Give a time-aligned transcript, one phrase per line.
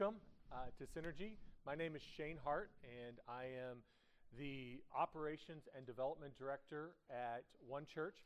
[0.00, 1.32] welcome uh, to Synergy.
[1.66, 3.78] My name is Shane Hart, and I am
[4.38, 8.16] the Operations and Development Director at One Church.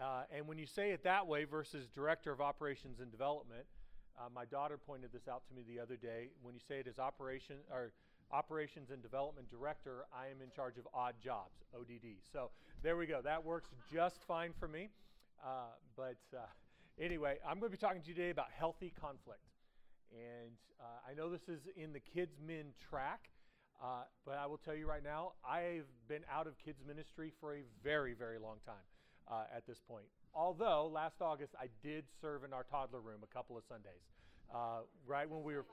[0.00, 3.64] Uh, and when you say it that way versus Director of Operations and Development,
[4.16, 6.28] uh, my daughter pointed this out to me the other day.
[6.40, 7.90] When you say it as Operation or
[8.30, 12.18] Operations and Development Director, I am in charge of odd jobs, ODD.
[12.32, 12.50] So
[12.82, 13.20] there we go.
[13.22, 14.90] That works just fine for me.
[15.44, 16.42] Uh, but uh,
[17.00, 19.40] anyway, I'm going to be talking to you today about healthy conflict.
[20.12, 23.28] And uh, I know this is in the kids min track,
[23.82, 27.54] uh, but I will tell you right now, I've been out of kids ministry for
[27.54, 28.86] a very, very long time
[29.30, 30.06] uh, at this point.
[30.34, 34.02] Although last August I did serve in our toddler room a couple of Sundays,
[34.54, 35.66] uh, right when we were.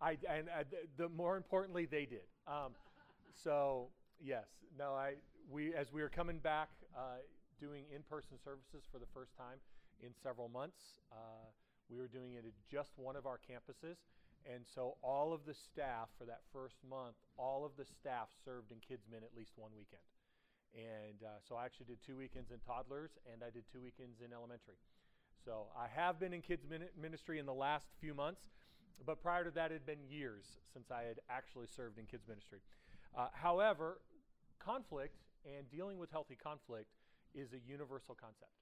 [0.00, 0.62] I and uh,
[0.96, 2.26] the, more importantly they did.
[2.46, 2.72] Um,
[3.42, 3.88] so
[4.22, 4.46] yes,
[4.78, 5.14] no, I
[5.50, 7.18] we as we were coming back uh,
[7.60, 9.58] doing in-person services for the first time
[10.00, 10.78] in several months.
[11.90, 13.96] We were doing it at just one of our campuses.
[14.46, 18.72] And so all of the staff for that first month, all of the staff served
[18.72, 20.04] in Kids Min at least one weekend.
[20.74, 24.20] And uh, so I actually did two weekends in toddlers and I did two weekends
[24.24, 24.76] in elementary.
[25.44, 26.66] So I have been in kids
[27.00, 28.42] ministry in the last few months,
[29.06, 32.26] but prior to that, it had been years since I had actually served in kids
[32.28, 32.58] ministry.
[33.16, 34.00] Uh, however,
[34.58, 35.16] conflict
[35.46, 36.88] and dealing with healthy conflict
[37.34, 38.52] is a universal concept.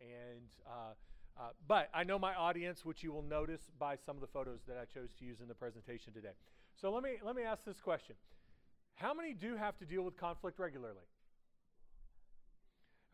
[0.00, 0.94] And uh,
[1.38, 4.60] uh, but I know my audience, which you will notice by some of the photos
[4.68, 6.34] that I chose to use in the presentation today.
[6.80, 8.16] So let me, let me ask this question
[8.94, 11.06] How many do have to deal with conflict regularly?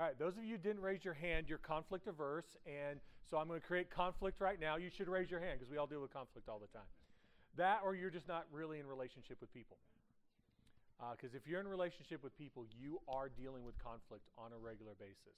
[0.01, 3.37] All right, those of you who didn't raise your hand, you're conflict averse, and so
[3.37, 4.77] I'm going to create conflict right now.
[4.77, 6.87] You should raise your hand because we all deal with conflict all the time.
[7.57, 9.77] That, or you're just not really in relationship with people.
[11.13, 14.59] Because uh, if you're in relationship with people, you are dealing with conflict on a
[14.59, 15.35] regular basis.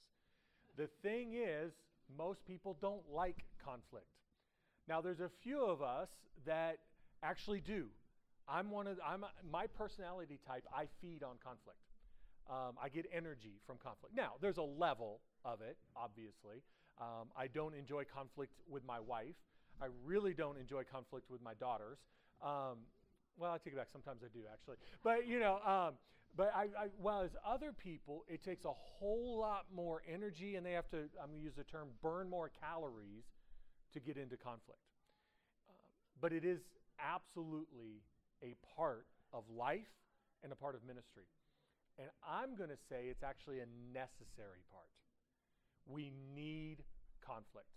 [0.77, 1.73] The thing is,
[2.17, 4.07] most people don't like conflict.
[4.87, 6.09] Now, there's a few of us
[6.45, 6.79] that
[7.23, 7.87] actually do.
[8.47, 10.65] I'm one of I'm my personality type.
[10.75, 11.77] I feed on conflict.
[12.49, 14.15] Um, I get energy from conflict.
[14.15, 16.63] Now, there's a level of it, obviously.
[16.99, 19.35] Um, I don't enjoy conflict with my wife.
[19.81, 21.99] I really don't enjoy conflict with my daughters.
[22.43, 22.79] Um,
[23.37, 23.87] well, I take it back.
[23.91, 24.77] Sometimes I do, actually.
[25.03, 25.93] But you know, um,
[26.35, 30.65] but I, I, while as other people, it takes a whole lot more energy and
[30.65, 33.25] they have to, I'm going to use the term, burn more calories
[33.93, 34.79] to get into conflict.
[35.67, 35.73] Uh,
[36.21, 36.61] but it is
[36.99, 38.03] absolutely
[38.41, 39.91] a part of life
[40.43, 41.25] and a part of ministry.
[41.99, 44.87] And I'm going to say it's actually a necessary part.
[45.85, 46.77] We need
[47.25, 47.67] conflict.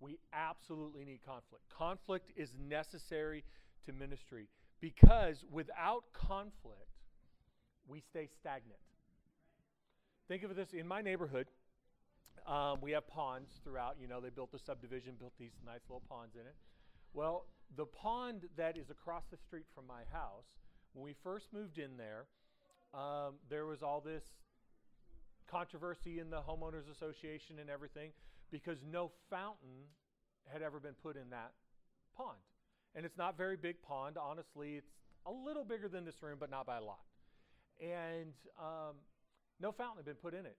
[0.00, 1.64] We absolutely need conflict.
[1.68, 3.44] Conflict is necessary
[3.86, 4.48] to ministry
[4.80, 6.91] because without conflict,
[7.92, 8.80] we stay stagnant.
[10.26, 11.46] Think of this in my neighborhood.
[12.46, 13.96] Um, we have ponds throughout.
[14.00, 16.54] You know, they built the subdivision, built these nice little ponds in it.
[17.12, 17.44] Well,
[17.76, 20.48] the pond that is across the street from my house,
[20.94, 22.24] when we first moved in there,
[22.94, 24.24] um, there was all this
[25.50, 28.10] controversy in the homeowners association and everything
[28.50, 29.84] because no fountain
[30.50, 31.52] had ever been put in that
[32.16, 32.38] pond.
[32.94, 34.16] And it's not very big pond.
[34.16, 34.92] Honestly, it's
[35.26, 37.00] a little bigger than this room, but not by a lot
[37.80, 38.96] and um,
[39.60, 40.56] no fountain had been put in it,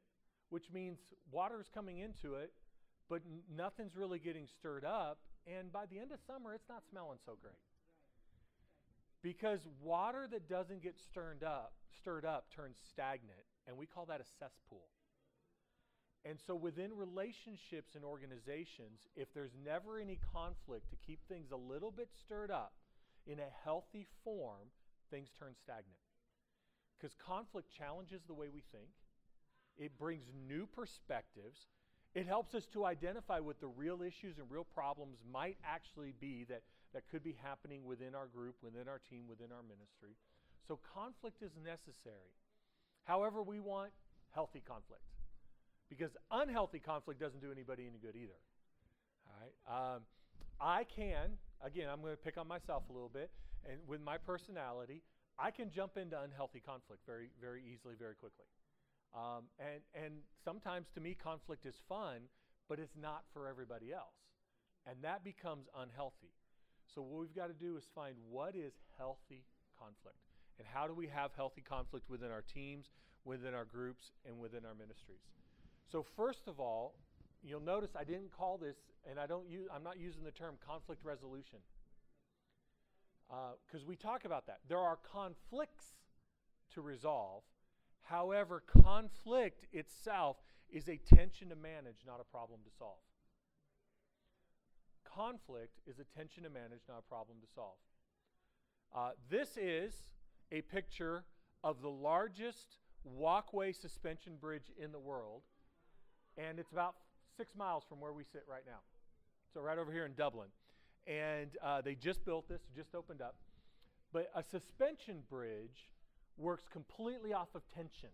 [0.49, 0.99] which means
[1.31, 2.51] water is coming into it,
[3.09, 3.21] but
[3.53, 5.19] nothing's really getting stirred up.
[5.45, 7.59] And by the end of summer, it's not smelling so great.
[9.21, 14.21] Because water that doesn't get stirred up, stirred up turns stagnant, and we call that
[14.21, 14.87] a cesspool.
[16.25, 21.57] And so within relationships and organizations, if there's never any conflict to keep things a
[21.57, 22.73] little bit stirred up
[23.27, 24.71] in a healthy form,
[25.11, 26.02] things turn stagnant.
[27.03, 28.87] Because conflict challenges the way we think,
[29.77, 31.67] it brings new perspectives.
[32.15, 36.45] It helps us to identify what the real issues and real problems might actually be
[36.47, 36.61] that,
[36.93, 40.15] that could be happening within our group, within our team, within our ministry.
[40.65, 42.31] So, conflict is necessary.
[43.03, 43.91] However, we want
[44.33, 45.03] healthy conflict
[45.89, 48.39] because unhealthy conflict doesn't do anybody any good either.
[49.27, 49.95] All right.
[49.95, 50.01] Um,
[50.61, 51.31] I can,
[51.61, 53.29] again, I'm going to pick on myself a little bit,
[53.69, 55.01] and with my personality,
[55.39, 58.45] I can jump into unhealthy conflict very, very easily, very quickly.
[59.15, 60.13] Um, and, and
[60.43, 62.21] sometimes to me, conflict is fun,
[62.69, 64.17] but it's not for everybody else.
[64.87, 66.33] And that becomes unhealthy.
[66.93, 69.45] So, what we've got to do is find what is healthy
[69.79, 70.17] conflict.
[70.59, 72.91] And how do we have healthy conflict within our teams,
[73.25, 75.23] within our groups, and within our ministries?
[75.91, 76.95] So, first of all,
[77.41, 78.75] you'll notice I didn't call this,
[79.09, 81.59] and I don't use, I'm not using the term conflict resolution
[83.65, 84.59] because uh, we talk about that.
[84.67, 85.85] There are conflicts
[86.73, 87.43] to resolve.
[88.01, 90.37] However, conflict itself
[90.69, 92.99] is a tension to manage, not a problem to solve.
[95.15, 97.77] Conflict is a tension to manage, not a problem to solve.
[98.95, 99.93] Uh, this is
[100.51, 101.23] a picture
[101.63, 105.41] of the largest walkway suspension bridge in the world,
[106.37, 106.95] and it's about
[107.37, 108.79] six miles from where we sit right now.
[109.53, 110.49] So, right over here in Dublin.
[111.05, 113.35] And uh, they just built this, just opened up.
[114.11, 115.89] But a suspension bridge
[116.37, 118.09] works completely off of tension.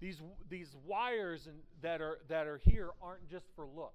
[0.00, 3.94] These, these wires and, that, are, that are here aren't just for look.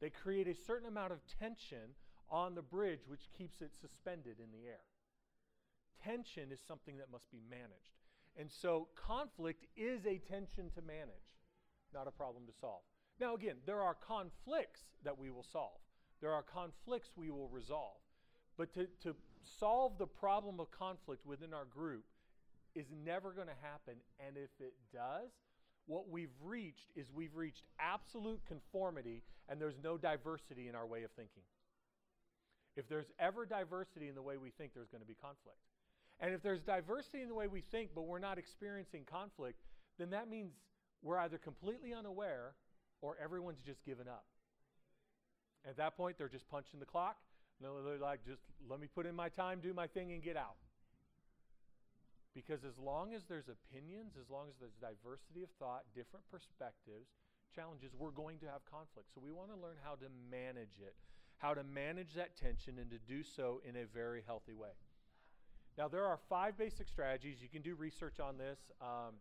[0.00, 1.94] They create a certain amount of tension
[2.30, 4.80] on the bridge, which keeps it suspended in the air.
[6.02, 7.98] Tension is something that must be managed.
[8.36, 11.36] And so conflict is a tension to manage,
[11.92, 12.82] not a problem to solve.
[13.20, 15.78] Now, again, there are conflicts that we will solve,
[16.22, 18.00] there are conflicts we will resolve.
[18.56, 19.14] But to, to
[19.58, 22.04] solve the problem of conflict within our group
[22.74, 23.94] is never going to happen.
[24.24, 25.30] And if it does,
[25.86, 31.02] what we've reached is we've reached absolute conformity and there's no diversity in our way
[31.02, 31.42] of thinking.
[32.76, 35.58] If there's ever diversity in the way we think, there's going to be conflict.
[36.20, 39.58] And if there's diversity in the way we think, but we're not experiencing conflict,
[39.98, 40.52] then that means
[41.02, 42.54] we're either completely unaware
[43.02, 44.24] or everyone's just given up.
[45.68, 47.16] At that point, they're just punching the clock.
[47.60, 50.56] They're like, just let me put in my time, do my thing, and get out.
[52.34, 57.12] Because as long as there's opinions, as long as there's diversity of thought, different perspectives,
[57.54, 59.12] challenges, we're going to have conflict.
[59.14, 60.96] So we want to learn how to manage it,
[61.38, 64.74] how to manage that tension, and to do so in a very healthy way.
[65.78, 67.42] Now, there are five basic strategies.
[67.42, 68.58] You can do research on this.
[68.80, 69.20] Um,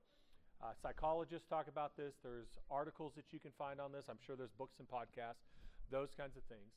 [0.62, 2.16] uh, psychologists talk about this.
[2.24, 4.06] There's articles that you can find on this.
[4.10, 5.44] I'm sure there's books and podcasts,
[5.92, 6.72] those kinds of things.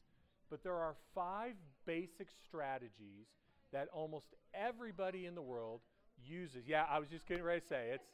[0.50, 1.54] But there are five
[1.86, 3.26] basic strategies
[3.72, 5.80] that almost everybody in the world
[6.24, 6.66] uses.
[6.66, 8.06] Yeah, I was just getting ready to say it's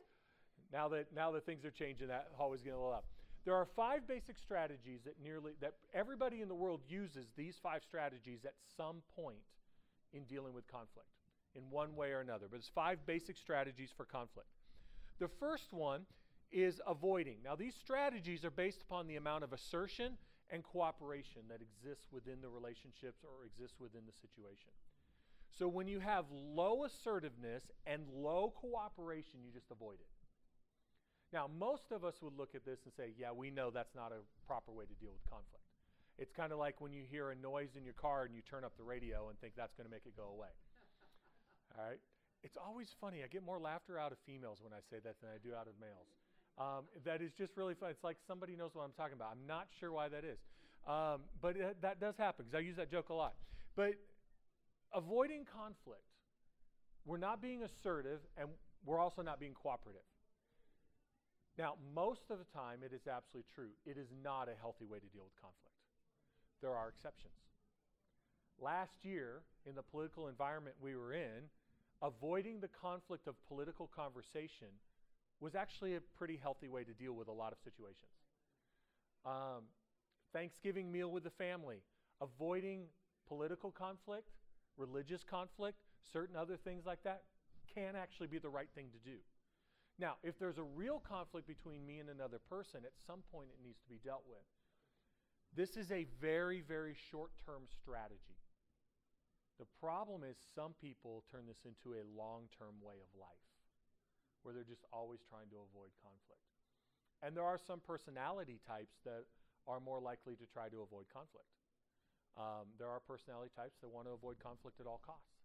[0.72, 3.04] now that now that things are changing, that always getting a little up.
[3.44, 7.82] There are five basic strategies that nearly that everybody in the world uses these five
[7.82, 9.38] strategies at some point
[10.12, 11.08] in dealing with conflict
[11.54, 12.46] in one way or another.
[12.50, 14.48] But it's five basic strategies for conflict.
[15.18, 16.02] The first one
[16.52, 17.38] is avoiding.
[17.44, 20.16] Now these strategies are based upon the amount of assertion
[20.52, 24.74] and cooperation that exists within the relationships or exists within the situation.
[25.58, 30.10] So when you have low assertiveness and low cooperation, you just avoid it.
[31.32, 34.10] Now, most of us would look at this and say, yeah, we know that's not
[34.10, 35.62] a proper way to deal with conflict.
[36.18, 38.64] It's kind of like when you hear a noise in your car and you turn
[38.64, 40.50] up the radio and think that's going to make it go away.
[41.78, 42.02] All right?
[42.42, 43.22] It's always funny.
[43.22, 45.68] I get more laughter out of females when I say that than I do out
[45.68, 46.19] of males.
[46.58, 47.90] Um, that is just really fun.
[47.90, 49.30] It's like somebody knows what I'm talking about.
[49.32, 50.38] I'm not sure why that is.
[50.86, 53.34] Um, but it, that does happen because I use that joke a lot.
[53.76, 53.94] But
[54.92, 56.04] avoiding conflict.
[57.06, 58.48] We're not being assertive and
[58.84, 60.02] we're also not being cooperative.
[61.58, 63.70] Now, most of the time, it is absolutely true.
[63.84, 65.76] It is not a healthy way to deal with conflict.
[66.62, 67.34] There are exceptions.
[68.60, 71.48] Last year, in the political environment we were in,
[72.02, 74.68] avoiding the conflict of political conversation
[75.40, 78.12] was actually a pretty healthy way to deal with a lot of situations.
[79.24, 79.64] Um,
[80.32, 81.82] Thanksgiving meal with the family,
[82.20, 82.84] avoiding
[83.26, 84.28] political conflict
[84.80, 85.78] religious conflict,
[86.12, 87.22] certain other things like that,
[87.74, 89.18] can actually be the right thing to do.
[89.98, 93.62] Now, if there's a real conflict between me and another person, at some point it
[93.62, 94.42] needs to be dealt with.
[95.54, 98.40] This is a very, very short term strategy.
[99.58, 103.49] The problem is some people turn this into a long term way of life
[104.42, 106.44] where they're just always trying to avoid conflict.
[107.22, 109.28] And there are some personality types that
[109.68, 111.52] are more likely to try to avoid conflict.
[112.38, 115.36] Um, there are personality types that want to avoid conflict at all costs.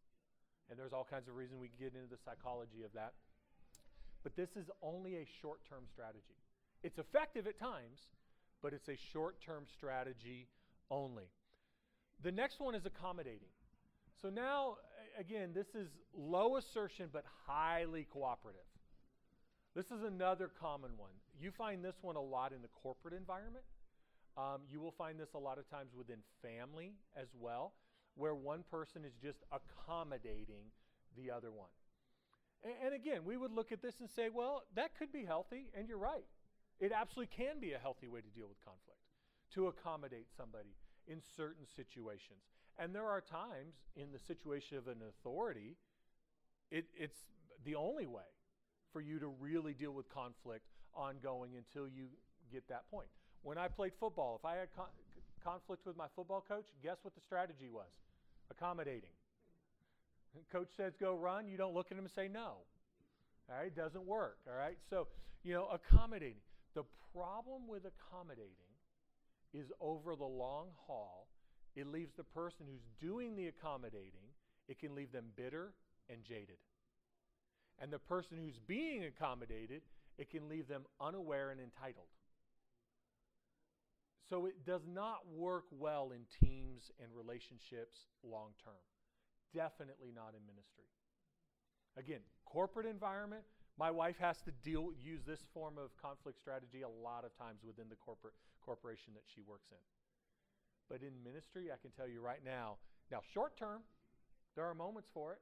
[0.70, 3.14] And there's all kinds of reasons we can get into the psychology of that.
[4.24, 6.40] But this is only a short term strategy.
[6.82, 8.00] It's effective at times,
[8.62, 10.48] but it's a short term strategy
[10.90, 11.30] only.
[12.24, 13.52] The next one is accommodating.
[14.22, 14.78] So now,
[15.20, 18.62] again, this is low assertion but highly cooperative.
[19.76, 21.12] This is another common one.
[21.38, 23.66] You find this one a lot in the corporate environment.
[24.38, 27.74] Um, you will find this a lot of times within family as well,
[28.16, 30.72] where one person is just accommodating
[31.18, 31.70] the other one.
[32.64, 35.68] And, and again, we would look at this and say, well, that could be healthy,
[35.78, 36.26] and you're right.
[36.80, 39.00] It absolutely can be a healthy way to deal with conflict,
[39.56, 42.44] to accommodate somebody in certain situations.
[42.80, 45.76] And there are times in the situation of an authority,
[46.72, 47.20] it, it's
[47.66, 48.35] the only way
[48.96, 50.64] for you to really deal with conflict
[50.96, 52.08] ongoing until you
[52.50, 53.10] get that point.
[53.44, 54.96] When I played football, if I had con-
[55.44, 57.92] conflict with my football coach, guess what the strategy was?
[58.50, 59.12] Accommodating.
[60.50, 62.64] Coach says go run, you don't look at him and say no.
[63.50, 64.38] All right, doesn't work.
[64.48, 65.08] All right, so
[65.44, 66.40] you know accommodating.
[66.74, 66.84] The
[67.14, 68.72] problem with accommodating
[69.54, 71.28] is over the long haul,
[71.76, 74.24] it leaves the person who's doing the accommodating
[74.70, 75.74] it can leave them bitter
[76.10, 76.58] and jaded.
[77.82, 79.82] And the person who's being accommodated,
[80.18, 82.08] it can leave them unaware and entitled.
[84.30, 88.82] So it does not work well in teams and relationships long term.
[89.54, 90.90] Definitely not in ministry.
[91.98, 93.44] Again, corporate environment,
[93.78, 97.62] my wife has to deal use this form of conflict strategy a lot of times
[97.66, 98.34] within the corporate
[98.66, 99.84] corporation that she works in.
[100.90, 102.78] But in ministry, I can tell you right now,
[103.12, 103.82] now short term,
[104.56, 105.40] there are moments for it.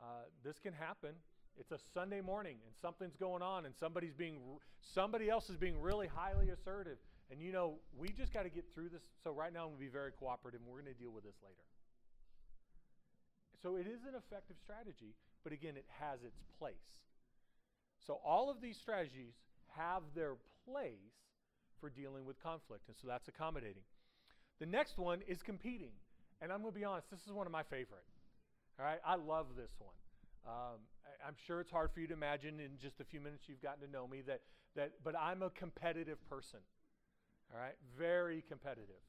[0.00, 1.10] Uh, this can happen.
[1.58, 4.38] It's a Sunday morning and something's going on and somebody's being
[4.94, 6.98] somebody else is being really highly assertive
[7.30, 9.02] and you know, we just got to get through this.
[9.24, 11.24] So right now I'm going to be very cooperative and we're going to deal with
[11.24, 11.64] this later.
[13.62, 16.74] So it is an effective strategy, but again, it has its place.
[18.06, 19.32] So all of these strategies
[19.76, 20.34] have their
[20.68, 21.16] place
[21.80, 23.82] for dealing with conflict, and so that's accommodating.
[24.60, 25.92] The next one is competing.
[26.40, 28.04] And I'm going to be honest, this is one of my favorite.
[28.78, 29.94] All right, I love this one.
[30.46, 30.80] Um,
[31.24, 33.62] I, am sure it's hard for you to imagine in just a few minutes you've
[33.62, 34.42] gotten to know me that,
[34.76, 36.60] that but I'm a competitive person.
[37.52, 39.00] All right, very competitive.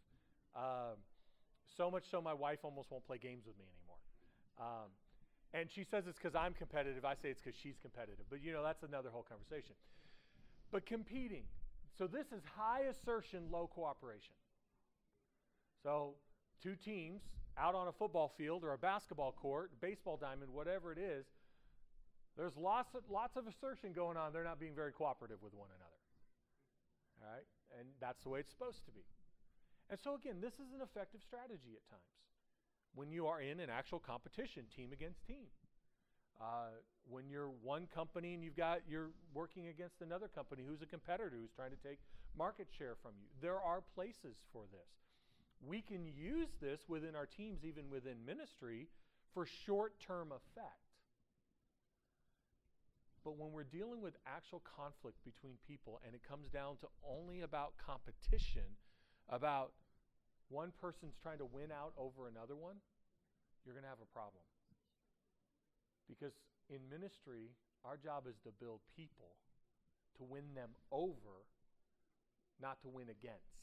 [0.55, 0.97] Um,
[1.75, 4.00] so much so my wife almost won't play games with me anymore.
[4.59, 4.89] Um,
[5.53, 7.03] and she says it's because I'm competitive.
[7.03, 8.25] I say it's because she's competitive.
[8.29, 9.75] But you know, that's another whole conversation.
[10.71, 11.43] But competing.
[11.97, 14.33] So this is high assertion, low cooperation.
[15.83, 16.13] So
[16.62, 17.21] two teams
[17.60, 21.26] out on a football field or a basketball court, baseball diamond, whatever it is,
[22.38, 24.32] there's lots of, lots of assertion going on.
[24.32, 26.02] They're not being very cooperative with one another.
[27.22, 27.48] All right?
[27.80, 29.02] And that's the way it's supposed to be.
[29.90, 32.18] And so, again, this is an effective strategy at times
[32.94, 35.48] when you are in an actual competition, team against team.
[36.42, 36.70] Uh,
[37.10, 41.36] when you're one company and you've got you're working against another company who's a competitor
[41.40, 41.98] who's trying to take
[42.38, 43.26] market share from you.
[43.42, 45.07] There are places for this.
[45.66, 48.88] We can use this within our teams, even within ministry,
[49.34, 50.88] for short-term effect.
[53.24, 57.42] But when we're dealing with actual conflict between people and it comes down to only
[57.42, 58.64] about competition,
[59.28, 59.74] about
[60.48, 62.80] one person's trying to win out over another one,
[63.66, 64.44] you're going to have a problem.
[66.08, 66.32] Because
[66.70, 67.52] in ministry,
[67.84, 69.36] our job is to build people,
[70.18, 71.44] to win them over,
[72.62, 73.60] not to win against.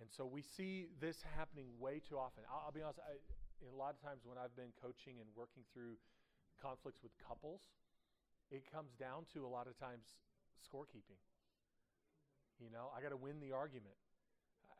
[0.00, 2.44] And so we see this happening way too often.
[2.52, 3.16] I'll, I'll be honest, I,
[3.64, 5.96] a lot of times when I've been coaching and working through
[6.60, 7.64] conflicts with couples,
[8.52, 10.04] it comes down to a lot of times
[10.60, 11.20] scorekeeping.
[12.60, 13.96] You know, I got to win the argument.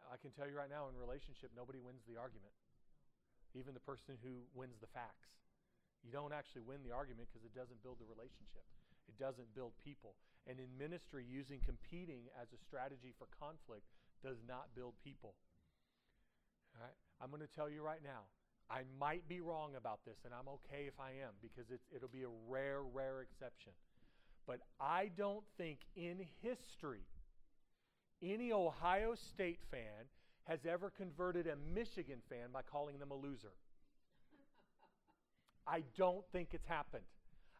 [0.06, 2.52] I can tell you right now in relationship, nobody wins the argument.
[3.56, 5.32] Even the person who wins the facts.
[6.04, 8.62] You don't actually win the argument because it doesn't build the relationship.
[9.08, 10.14] It doesn't build people.
[10.46, 13.90] And in ministry, using competing as a strategy for conflict
[14.26, 15.34] does not build people.
[16.74, 16.96] All right?
[17.22, 18.26] I'm going to tell you right now,
[18.68, 22.24] I might be wrong about this, and I'm okay if I am because it'll be
[22.24, 23.72] a rare, rare exception.
[24.46, 27.06] But I don't think in history
[28.22, 30.10] any Ohio State fan
[30.44, 33.52] has ever converted a Michigan fan by calling them a loser.
[35.66, 37.04] I don't think it's happened.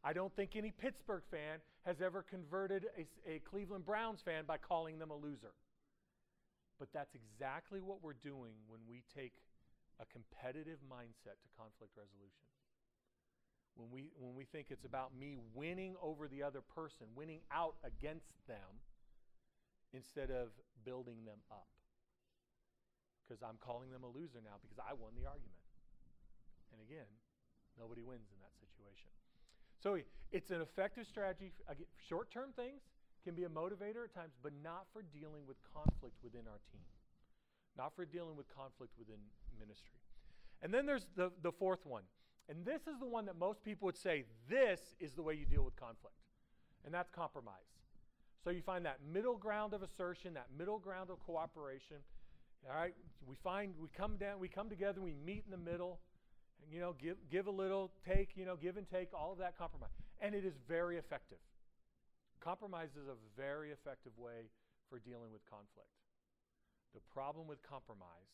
[0.03, 4.57] I don't think any Pittsburgh fan has ever converted a, a, Cleveland Browns fan by
[4.57, 5.53] calling them a loser.
[6.79, 9.33] But that's exactly what we're doing when we take
[10.01, 12.49] a competitive mindset to conflict resolution.
[13.77, 17.77] When we, when we think it's about me winning over the other person, winning out
[17.85, 18.81] against them,
[19.93, 20.53] instead of
[20.85, 21.69] building them up.
[23.25, 25.65] Because I'm calling them a loser now because I won the argument.
[26.71, 27.09] And again,
[27.79, 29.11] nobody wins in that situation.
[29.83, 29.99] So
[30.31, 31.53] it's an effective strategy.
[32.09, 32.83] Short term things
[33.27, 36.87] can be a motivator at times, but not for dealing with conflict within our team
[37.77, 39.21] not for dealing with conflict within
[39.59, 40.01] ministry.
[40.63, 42.03] And then there's the, the fourth one.
[42.49, 45.45] And this is the one that most people would say this is the way you
[45.45, 46.17] deal with conflict,
[46.85, 47.75] and that's compromise.
[48.45, 51.97] So you find that middle ground of assertion, that middle ground of cooperation.
[52.69, 52.95] All right,
[53.27, 55.99] we find we come down, we come together, we meet in the middle,
[56.63, 59.39] and you know, give give a little, take, you know, give and take, all of
[59.39, 59.91] that compromise,
[60.21, 61.39] and it is very effective.
[62.47, 64.47] Compromise is a very effective way
[64.89, 65.91] for dealing with conflict.
[66.95, 68.31] The problem with compromise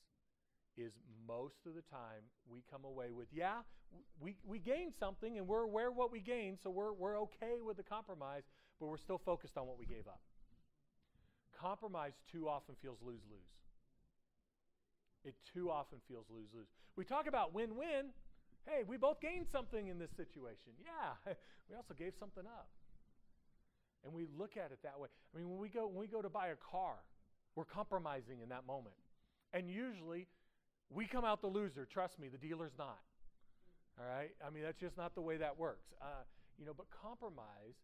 [0.77, 0.93] is
[1.27, 3.65] most of the time we come away with, yeah,
[4.21, 7.65] we, we gained something and we're aware of what we gained, so we're, we're okay
[7.65, 8.43] with the compromise,
[8.79, 10.21] but we're still focused on what we gave up.
[11.59, 13.57] Compromise too often feels lose lose.
[15.25, 16.69] It too often feels lose lose.
[16.97, 18.13] We talk about win win.
[18.67, 20.77] Hey, we both gained something in this situation.
[20.85, 21.33] Yeah,
[21.71, 22.69] we also gave something up.
[24.05, 25.09] And we look at it that way.
[25.35, 26.97] I mean, when we go when we go to buy a car,
[27.55, 28.97] we're compromising in that moment.
[29.53, 30.27] And usually,
[30.91, 31.87] we come out the loser.
[31.87, 32.99] Trust me, the dealer's not.
[34.01, 34.31] All right?
[34.45, 35.93] I mean, that's just not the way that works.
[36.01, 36.25] Uh,
[36.59, 37.77] you know, but compromise,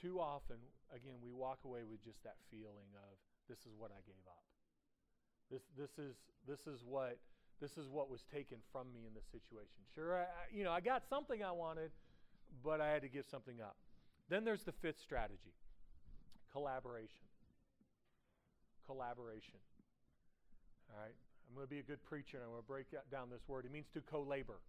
[0.00, 0.56] too often,
[0.94, 4.42] again, we walk away with just that feeling of this is what I gave up.
[5.50, 6.16] This, this, is,
[6.48, 7.18] this, is what,
[7.60, 9.86] this is what was taken from me in this situation.
[9.94, 11.90] Sure, I, you know, I got something I wanted,
[12.64, 13.76] but I had to give something up.
[14.28, 15.54] Then there's the fifth strategy
[16.52, 17.26] collaboration.
[18.86, 19.58] Collaboration.
[20.90, 21.14] All right?
[21.48, 23.64] I'm going to be a good preacher and I'm going to break down this word.
[23.64, 24.60] It means to co labor,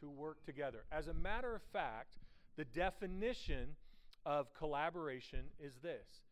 [0.00, 0.84] to work together.
[0.92, 2.14] As a matter of fact,
[2.56, 3.76] the definition
[4.26, 6.22] of collaboration is this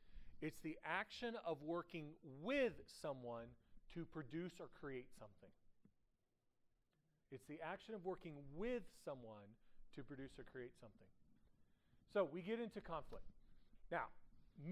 [0.42, 2.08] it's the action of working
[2.42, 3.46] with someone
[3.94, 5.50] to produce or create something.
[7.32, 9.48] It's the action of working with someone
[9.94, 11.08] to produce or create something.
[12.16, 13.26] So we get into conflict.
[13.92, 14.04] Now,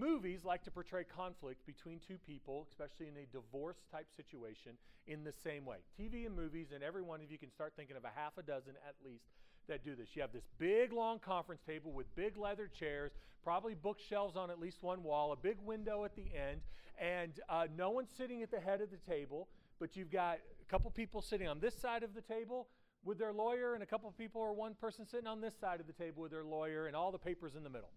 [0.01, 4.73] movies like to portray conflict between two people, especially in a divorce type situation,
[5.07, 5.77] in the same way.
[6.01, 8.43] TV and movies, and every one of you can start thinking of a half a
[8.43, 9.27] dozen at least
[9.69, 10.09] that do this.
[10.15, 14.59] You have this big long conference table with big leather chairs, probably bookshelves on at
[14.59, 16.63] least one wall, a big window at the end,
[16.99, 19.49] and uh, no one's sitting at the head of the table,
[19.79, 22.69] but you've got a couple people sitting on this side of the table
[23.05, 25.81] with their lawyer, and a couple of people or one person sitting on this side
[25.81, 27.91] of the table with their lawyer, and all the papers in the middle.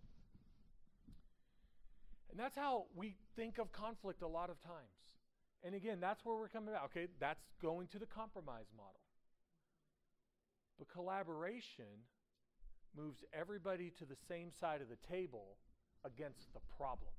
[2.30, 4.98] And that's how we think of conflict a lot of times.
[5.64, 6.86] And again, that's where we're coming about.
[6.86, 9.02] Okay, that's going to the compromise model.
[10.78, 12.06] But collaboration
[12.96, 15.58] moves everybody to the same side of the table
[16.06, 17.12] against the problem.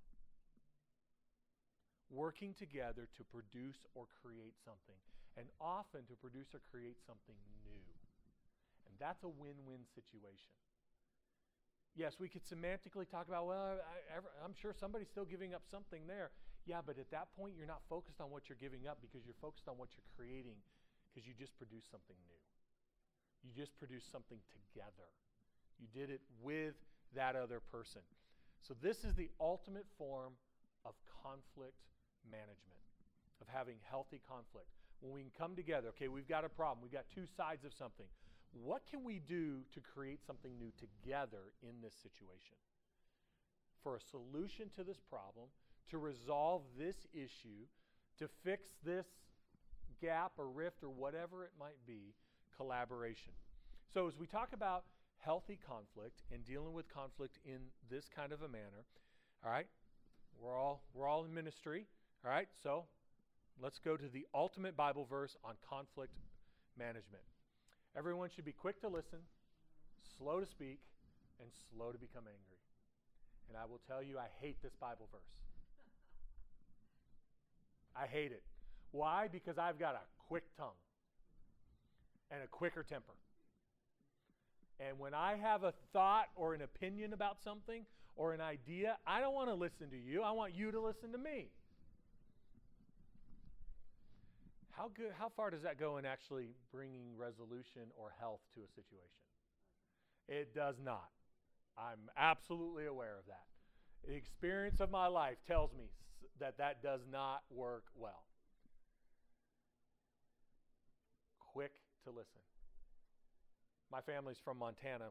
[2.10, 4.96] Working together to produce or create something,
[5.38, 7.86] and often to produce or create something new.
[8.90, 10.58] And that's a win win situation.
[11.94, 16.06] Yes, we could semantically talk about, well, I, am sure somebody's still giving up something
[16.06, 16.30] there.
[16.66, 19.38] Yeah, but at that point, you're not focused on what you're giving up because you're
[19.40, 20.58] focused on what you're creating
[21.08, 22.42] because you just produced something new.
[23.42, 25.10] You just produced something together.
[25.78, 26.74] You did it with
[27.14, 28.02] that other person.
[28.60, 30.34] So, this is the ultimate form
[30.84, 31.78] of conflict
[32.30, 32.82] management,
[33.40, 34.70] of having healthy conflict.
[35.00, 37.72] When we can come together, okay, we've got a problem, we've got two sides of
[37.72, 38.06] something.
[38.52, 42.56] What can we do to create something new together in this situation?
[43.82, 45.46] For a solution to this problem,
[45.90, 47.66] to resolve this issue,
[48.18, 49.06] to fix this
[50.00, 52.14] gap or rift or whatever it might be,
[52.56, 53.32] collaboration.
[53.92, 54.84] So, as we talk about
[55.18, 57.58] healthy conflict and dealing with conflict in
[57.90, 58.84] this kind of a manner,
[59.44, 59.66] all right,
[60.40, 61.86] we're all, we're all in ministry,
[62.24, 62.84] all right, so
[63.62, 66.12] let's go to the ultimate Bible verse on conflict
[66.78, 67.22] management.
[67.96, 69.18] Everyone should be quick to listen,
[70.18, 70.78] slow to speak,
[71.40, 72.58] and slow to become angry.
[73.48, 75.22] And I will tell you, I hate this Bible verse.
[77.96, 78.42] I hate it.
[78.92, 79.28] Why?
[79.30, 80.78] Because I've got a quick tongue
[82.30, 83.14] and a quicker temper.
[84.80, 89.20] And when I have a thought or an opinion about something or an idea, I
[89.20, 90.22] don't want to listen to you.
[90.22, 91.48] I want you to listen to me.
[94.78, 98.68] How good how far does that go in actually bringing resolution or health to a
[98.68, 99.26] situation?
[100.28, 101.10] It does not.
[101.76, 103.42] I'm absolutely aware of that.
[104.06, 105.90] The experience of my life tells me
[106.38, 108.22] that that does not work well.
[111.40, 111.72] Quick
[112.04, 112.46] to listen.
[113.90, 115.10] My family's from Montana.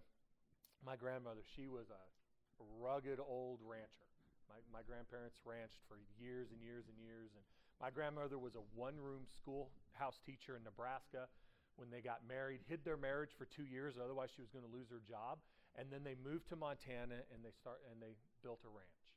[0.86, 4.08] My grandmother, she was a rugged old rancher.
[4.48, 7.44] My, my grandparents ranched for years and years and years, and
[7.82, 11.28] my grandmother was a one room schoolhouse teacher in Nebraska
[11.78, 14.72] when they got married, hid their marriage for two years, otherwise she was going to
[14.74, 15.38] lose her job.
[15.78, 19.14] And then they moved to Montana and they start and they built a ranch.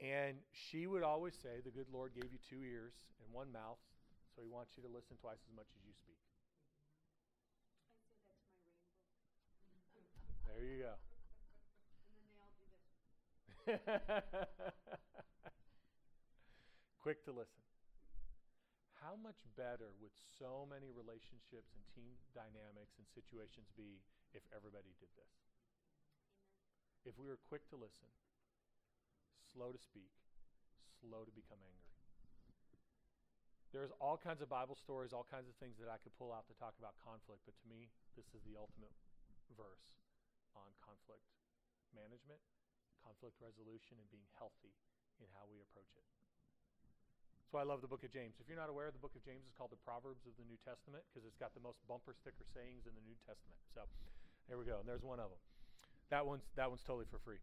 [0.00, 3.76] And she would always say, The good Lord gave you two ears and one mouth,
[4.34, 6.16] so he wants you to listen twice as much as you speak.
[10.48, 10.96] There you go.
[12.00, 14.48] and then they all do this.
[17.00, 17.64] quick to listen.
[19.00, 24.04] How much better would so many relationships and team dynamics and situations be
[24.36, 25.32] if everybody did this?
[25.96, 27.08] Amen.
[27.08, 28.12] If we were quick to listen,
[29.48, 30.12] slow to speak,
[31.00, 31.90] slow to become angry.
[33.72, 36.44] There's all kinds of Bible stories, all kinds of things that I could pull out
[36.50, 38.92] to talk about conflict, but to me, this is the ultimate
[39.54, 39.96] verse
[40.52, 41.24] on conflict
[41.94, 42.42] management,
[43.00, 44.74] conflict resolution, and being healthy
[45.22, 46.04] in how we approach it.
[47.50, 48.38] So I love the book of James.
[48.38, 50.54] If you're not aware, the book of James is called the Proverbs of the New
[50.62, 53.58] Testament because it's got the most bumper sticker sayings in the New Testament.
[53.74, 53.90] So
[54.46, 54.78] there we go.
[54.78, 55.42] And there's one of them.
[56.14, 57.42] That one's that one's totally for free.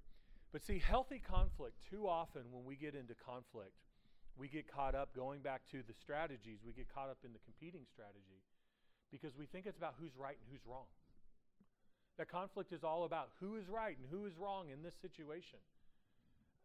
[0.56, 3.76] But see, healthy conflict, too often when we get into conflict,
[4.40, 7.44] we get caught up going back to the strategies, we get caught up in the
[7.44, 8.48] competing strategy
[9.12, 10.88] because we think it's about who's right and who's wrong.
[12.16, 15.60] That conflict is all about who is right and who is wrong in this situation.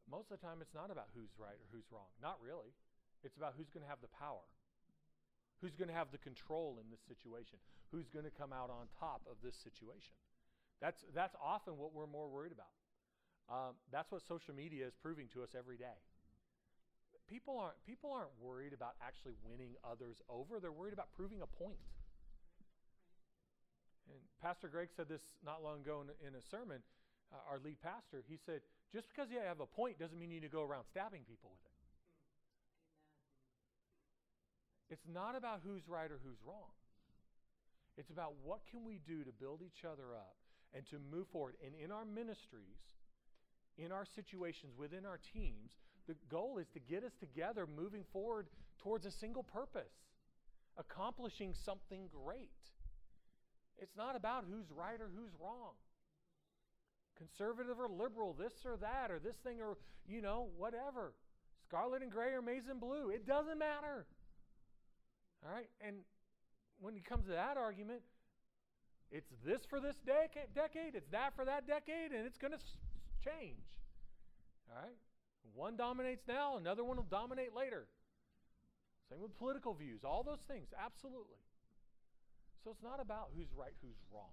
[0.06, 2.08] Most of the time, it's not about who's right or who's wrong.
[2.22, 2.70] Not really.
[3.24, 4.44] It's about who's going to have the power,
[5.60, 7.58] who's going to have the control in this situation,
[7.90, 10.14] who's going to come out on top of this situation.
[10.80, 12.74] That's, that's often what we're more worried about.
[13.46, 15.98] Um, that's what social media is proving to us every day.
[17.30, 21.46] People aren't, people aren't worried about actually winning others over, they're worried about proving a
[21.46, 21.78] point.
[24.10, 26.82] And Pastor Greg said this not long ago in, in a sermon,
[27.32, 28.22] uh, our lead pastor.
[28.28, 28.60] He said,
[28.92, 31.48] just because you have a point doesn't mean you need to go around stabbing people
[31.48, 31.71] with it.
[34.92, 36.76] It's not about who's right or who's wrong.
[37.96, 40.36] It's about what can we do to build each other up
[40.76, 41.54] and to move forward.
[41.64, 42.84] And in our ministries,
[43.78, 45.72] in our situations, within our teams,
[46.06, 48.48] the goal is to get us together moving forward
[48.82, 49.96] towards a single purpose,
[50.76, 52.50] accomplishing something great.
[53.78, 55.72] It's not about who's right or who's wrong.
[57.16, 61.14] Conservative or liberal, this or that, or this thing or, you know, whatever.
[61.66, 63.08] Scarlet and gray or maize and blue.
[63.08, 64.04] It doesn't matter.
[65.44, 65.68] All right?
[65.80, 65.96] And
[66.80, 68.02] when it comes to that argument,
[69.10, 72.62] it's this for this decade, it's that for that decade, and it's going to
[73.22, 73.60] change.
[74.70, 74.96] All right?
[75.54, 77.86] One dominates now, another one will dominate later.
[79.10, 81.36] Same with political views, all those things, absolutely.
[82.64, 84.32] So it's not about who's right, who's wrong.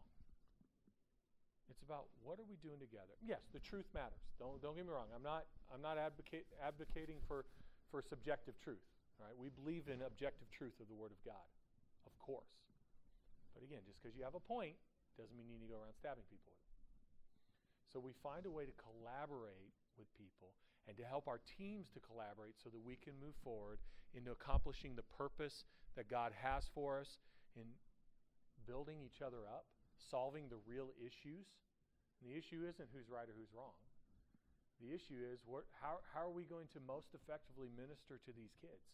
[1.70, 3.14] It's about what are we doing together.
[3.22, 4.24] Yes, the truth matters.
[4.40, 5.12] Don't, don't get me wrong.
[5.14, 7.46] I'm not, I'm not advocate, advocating for,
[7.92, 8.82] for subjective truth.
[9.20, 9.36] Right?
[9.36, 11.48] We believe in objective truth of the Word of God,
[12.08, 12.56] of course.
[13.52, 14.80] But again, just because you have a point
[15.20, 16.80] doesn't mean you need to go around stabbing people with it.
[17.92, 20.56] So we find a way to collaborate with people
[20.88, 23.84] and to help our teams to collaborate so that we can move forward
[24.16, 25.68] into accomplishing the purpose
[26.00, 27.20] that God has for us
[27.60, 27.68] in
[28.64, 29.68] building each other up,
[30.10, 31.46] solving the real issues.
[32.22, 33.76] And the issue isn't who's right or who's wrong.
[34.80, 38.56] The issue is what, how, how are we going to most effectively minister to these
[38.64, 38.88] kids?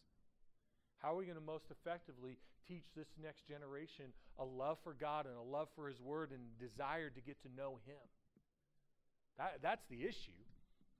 [0.98, 4.06] How are we going to most effectively teach this next generation
[4.38, 7.48] a love for God and a love for His Word and desire to get to
[7.56, 8.02] know Him?
[9.38, 10.40] That, that's the issue.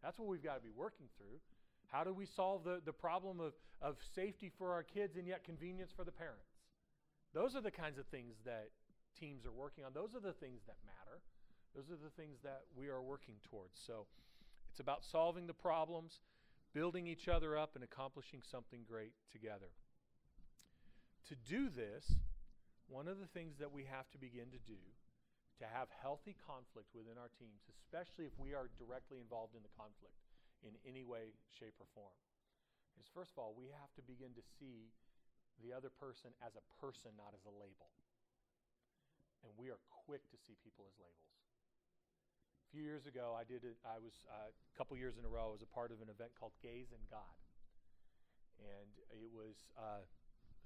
[0.03, 1.41] That's what we've got to be working through.
[1.89, 5.45] How do we solve the, the problem of, of safety for our kids and yet
[5.45, 6.51] convenience for the parents?
[7.33, 8.69] Those are the kinds of things that
[9.19, 9.93] teams are working on.
[9.95, 11.21] Those are the things that matter.
[11.75, 13.79] Those are the things that we are working towards.
[13.87, 14.07] So
[14.71, 16.21] it's about solving the problems,
[16.75, 19.69] building each other up, and accomplishing something great together.
[21.29, 22.07] To do this,
[22.87, 24.79] one of the things that we have to begin to do
[25.59, 29.73] to have healthy conflict within our teams, especially if we are directly involved in the
[29.73, 30.21] conflict
[30.61, 32.15] in any way, shape, or form,
[33.01, 34.93] is first of all, we have to begin to see
[35.65, 37.89] the other person as a person, not as a label.
[39.45, 41.33] And we are quick to see people as labels.
[42.67, 45.31] A few years ago, I did it, I was uh, a couple years in a
[45.31, 47.39] row, I was a part of an event called Gays and God.
[48.61, 50.05] And it was uh,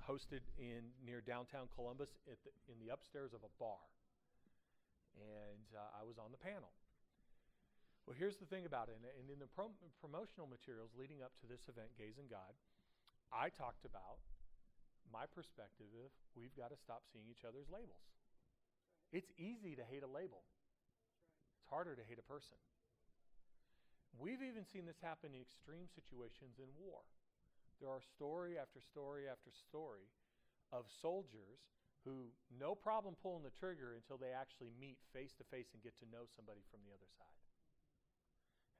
[0.05, 2.37] hosted in near downtown Columbus the,
[2.69, 3.81] in the upstairs of a bar.
[5.19, 6.71] And uh, I was on the panel.
[8.07, 8.99] Well, here's the thing about it.
[8.99, 12.57] And in the prom- promotional materials leading up to this event, Gays and God,
[13.31, 14.19] I talked about
[15.11, 18.03] my perspective of we've got to stop seeing each other's labels.
[19.11, 20.47] It's easy to hate a label,
[21.59, 22.59] it's harder to hate a person.
[24.19, 27.07] We've even seen this happen in extreme situations in war.
[27.81, 30.12] There are story after story after story
[30.69, 31.64] of soldiers
[32.05, 35.97] who no problem pulling the trigger until they actually meet face to face and get
[36.01, 37.40] to know somebody from the other side.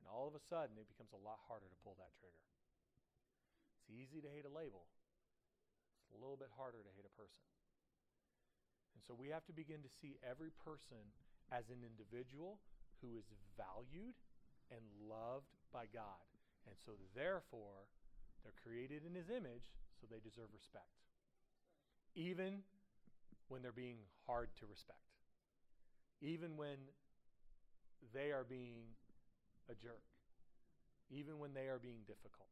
[0.01, 2.45] And all of a sudden, it becomes a lot harder to pull that trigger.
[3.77, 4.89] It's easy to hate a label,
[6.05, 7.45] it's a little bit harder to hate a person.
[8.97, 11.01] And so we have to begin to see every person
[11.53, 12.61] as an individual
[13.01, 14.17] who is valued
[14.69, 16.25] and loved by God.
[16.69, 17.89] And so, therefore,
[18.43, 21.01] they're created in his image, so they deserve respect.
[22.15, 22.63] Even
[23.49, 24.99] when they're being hard to respect.
[26.23, 26.79] Even when
[28.15, 28.95] they are being
[29.69, 30.03] a jerk.
[31.11, 32.49] Even when they are being difficult.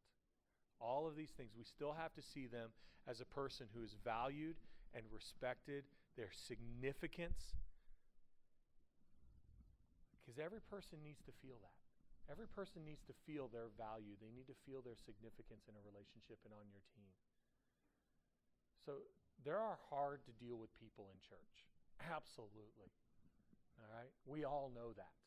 [0.79, 2.69] All of these things, we still have to see them
[3.07, 4.55] as a person who is valued
[4.93, 5.83] and respected,
[6.15, 7.55] their significance.
[10.19, 11.78] Because every person needs to feel that.
[12.29, 14.13] Every person needs to feel their value.
[14.21, 17.09] They need to feel their significance in a relationship and on your team.
[18.85, 19.01] So
[19.41, 21.65] there are hard to deal with people in church.
[21.99, 22.93] Absolutely.
[23.81, 24.13] All right?
[24.29, 25.17] We all know that.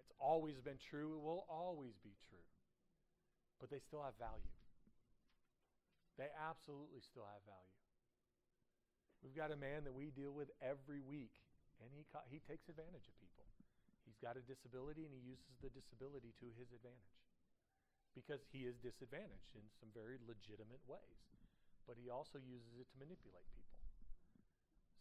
[0.00, 1.12] It's always been true.
[1.16, 2.48] It will always be true.
[3.60, 4.56] But they still have value.
[6.18, 7.78] They absolutely still have value.
[9.22, 11.32] We've got a man that we deal with every week,
[11.78, 13.31] and he, he takes advantage of people.
[14.22, 17.18] Got a disability, and he uses the disability to his advantage
[18.14, 21.26] because he is disadvantaged in some very legitimate ways.
[21.90, 23.82] But he also uses it to manipulate people.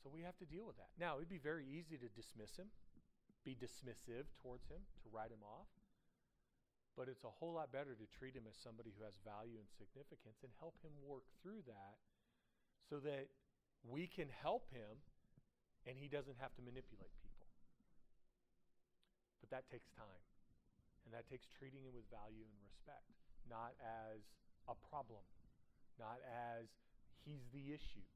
[0.01, 0.89] So we have to deal with that.
[0.97, 2.73] Now, it'd be very easy to dismiss him,
[3.45, 5.69] be dismissive towards him, to write him off.
[6.97, 9.69] But it's a whole lot better to treat him as somebody who has value and
[9.69, 12.01] significance and help him work through that
[12.89, 13.29] so that
[13.86, 15.05] we can help him
[15.86, 17.20] and he doesn't have to manipulate people.
[19.52, 20.24] That takes time.
[21.06, 23.12] And that takes treating him with value and respect,
[23.52, 24.24] not as
[24.72, 25.22] a problem,
[26.00, 26.72] not as
[27.28, 28.08] he's the issue.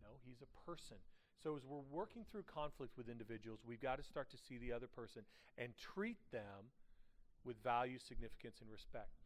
[0.00, 0.96] No, he's a person.
[1.44, 4.72] So as we're working through conflict with individuals, we've got to start to see the
[4.72, 5.22] other person
[5.56, 6.72] and treat them
[7.44, 9.20] with value, significance, and respect.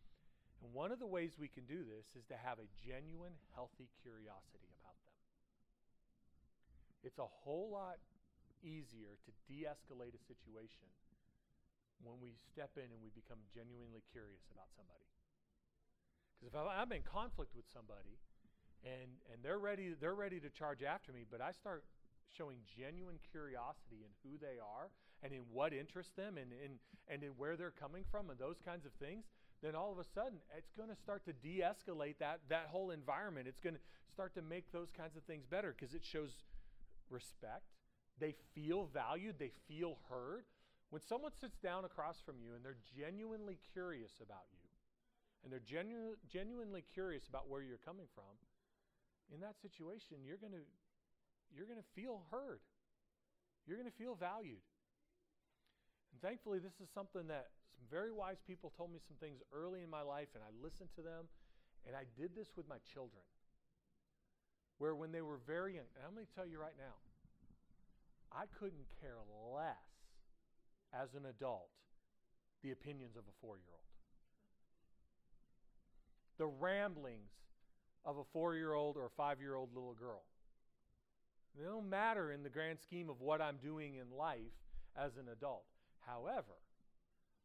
[0.62, 3.90] And one of the ways we can do this is to have a genuine, healthy
[4.02, 5.18] curiosity about them.
[7.02, 7.98] It's a whole lot
[8.62, 10.88] easier to de escalate a situation
[12.02, 15.06] when we step in and we become genuinely curious about somebody.
[16.38, 18.20] Because if I'm in conflict with somebody
[18.84, 21.84] and, and they're, ready, they're ready to charge after me, but I start
[22.28, 24.90] showing genuine curiosity in who they are
[25.22, 26.76] and in what interests them and in,
[27.08, 29.24] and in where they're coming from and those kinds of things,
[29.62, 32.90] then all of a sudden it's going to start to de escalate that, that whole
[32.90, 33.48] environment.
[33.48, 33.80] It's going to
[34.12, 36.44] start to make those kinds of things better because it shows
[37.08, 37.72] respect.
[38.20, 40.44] They feel valued, they feel heard.
[40.94, 44.62] When someone sits down across from you and they're genuinely curious about you,
[45.42, 48.30] and they're genu- genuinely curious about where you're coming from,
[49.34, 50.62] in that situation, you're going to
[51.50, 52.62] you're going to feel heard.
[53.66, 54.62] You're going to feel valued.
[56.14, 59.82] And thankfully, this is something that some very wise people told me some things early
[59.82, 61.26] in my life, and I listened to them.
[61.90, 63.26] And I did this with my children,
[64.78, 67.02] where when they were very young, and I'm going to tell you right now,
[68.30, 69.18] I couldn't care
[69.50, 69.93] less
[70.94, 71.68] as an adult
[72.62, 73.80] the opinions of a four year old.
[76.38, 77.30] The ramblings
[78.04, 80.22] of a four year old or five year old little girl.
[81.56, 84.58] They don't matter in the grand scheme of what I'm doing in life
[84.96, 85.64] as an adult.
[86.06, 86.58] However,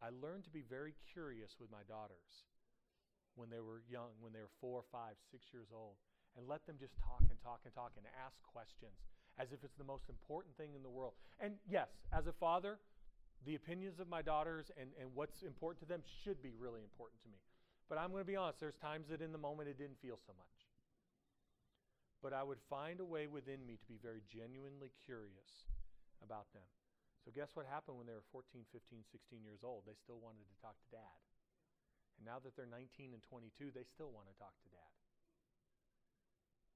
[0.01, 2.47] I learned to be very curious with my daughters
[3.35, 5.95] when they were young, when they were four, five, six years old,
[6.37, 8.97] and let them just talk and talk and talk and ask questions
[9.37, 11.13] as if it's the most important thing in the world.
[11.39, 12.79] And yes, as a father,
[13.45, 17.21] the opinions of my daughters and, and what's important to them should be really important
[17.23, 17.39] to me.
[17.87, 20.19] But I'm going to be honest, there's times that in the moment it didn't feel
[20.21, 20.57] so much.
[22.21, 25.71] But I would find a way within me to be very genuinely curious
[26.19, 26.67] about them.
[27.23, 29.87] So, guess what happened when they were 14, 15, 16 years old?
[29.87, 31.19] They still wanted to talk to dad.
[32.19, 34.93] And now that they're 19 and 22, they still want to talk to dad.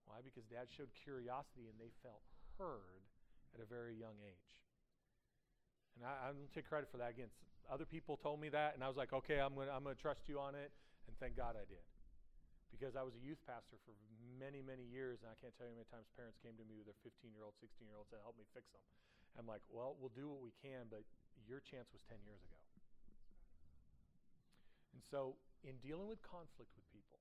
[0.08, 0.23] Why?
[0.23, 2.23] Because dad showed curiosity and they felt
[2.60, 3.08] heard
[3.56, 4.54] at a very young age.
[5.97, 7.13] And I, I don't take credit for that.
[7.13, 7.29] Again,
[7.71, 9.95] other people told me that, and I was like, okay, I'm going to I'm going
[9.95, 10.71] to trust you on it.
[11.08, 11.84] And thank God I did.
[12.71, 13.93] Because I was a youth pastor for
[14.39, 16.73] many, many years, and I can't tell you how many times parents came to me
[16.73, 18.82] with their 15 year old, 16 year olds to help me fix them.
[19.38, 21.06] I'm like, well, we'll do what we can, but
[21.45, 22.58] your chance was 10 years ago.
[24.93, 27.17] And so, in dealing with conflict with people,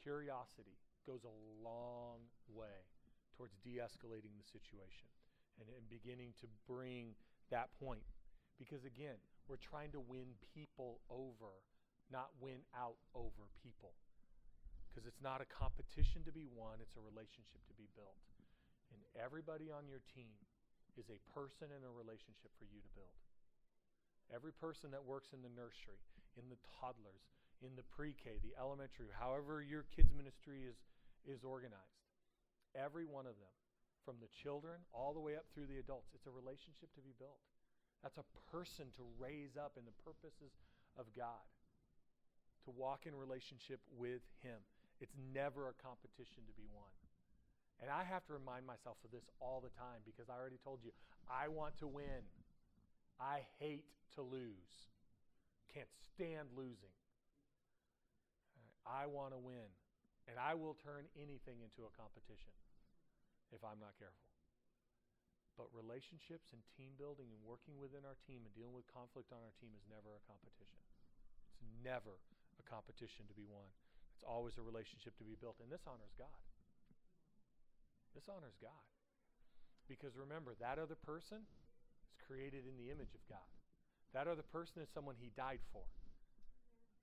[0.00, 0.76] curiosity
[1.08, 2.84] goes a long way
[3.36, 5.08] towards de escalating the situation
[5.60, 7.16] and, and beginning to bring
[7.52, 8.02] that point.
[8.56, 11.60] Because again, we're trying to win people over,
[12.08, 13.92] not win out over people.
[14.88, 18.18] Because it's not a competition to be won, it's a relationship to be built.
[18.92, 20.36] And everybody on your team
[21.00, 23.16] is a person and a relationship for you to build.
[24.28, 26.00] Every person that works in the nursery,
[26.36, 27.24] in the toddlers,
[27.64, 30.76] in the pre K, the elementary, however your kids' ministry is,
[31.24, 32.04] is organized,
[32.76, 33.56] every one of them,
[34.04, 37.14] from the children all the way up through the adults, it's a relationship to be
[37.18, 37.38] built.
[38.02, 40.50] That's a person to raise up in the purposes
[40.98, 41.46] of God,
[42.66, 44.58] to walk in relationship with Him.
[44.98, 46.90] It's never a competition to be won.
[47.82, 50.82] And I have to remind myself of this all the time because I already told
[50.86, 50.90] you,
[51.26, 52.22] I want to win.
[53.18, 54.90] I hate to lose.
[55.74, 56.94] Can't stand losing.
[58.86, 59.70] I want to win.
[60.30, 62.54] And I will turn anything into a competition
[63.52, 64.26] if I'm not careful.
[65.60, 69.44] But relationships and team building and working within our team and dealing with conflict on
[69.44, 70.80] our team is never a competition.
[71.52, 72.16] It's never
[72.56, 73.68] a competition to be won.
[74.16, 75.60] It's always a relationship to be built.
[75.60, 76.40] And this honors God.
[78.16, 78.86] This honors God.
[79.92, 83.52] Because remember, that other person is created in the image of God.
[84.16, 85.84] That other person is someone he died for.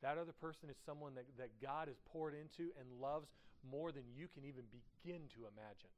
[0.02, 3.30] That other person is someone that, that God has poured into and loves
[3.68, 5.92] more than you can even begin to imagine.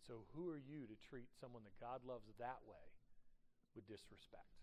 [0.00, 2.88] And so, who are you to treat someone that God loves that way
[3.76, 4.56] with disrespect?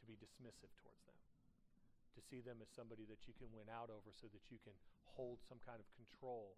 [0.00, 1.20] To be dismissive towards them?
[2.16, 4.72] To see them as somebody that you can win out over so that you can
[5.04, 6.56] hold some kind of control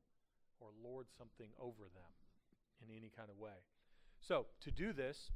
[0.62, 2.14] or lord something over them
[2.78, 3.66] in any kind of way?
[4.22, 5.35] So, to do this,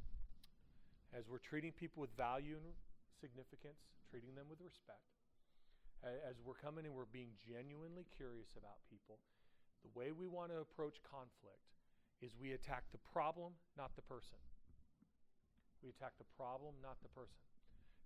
[1.11, 2.71] as we're treating people with value and
[3.19, 5.03] significance, treating them with respect.
[6.07, 9.19] As we're coming and we're being genuinely curious about people,
[9.83, 11.63] the way we want to approach conflict
[12.21, 14.37] is we attack the problem, not the person.
[15.83, 17.39] We attack the problem, not the person.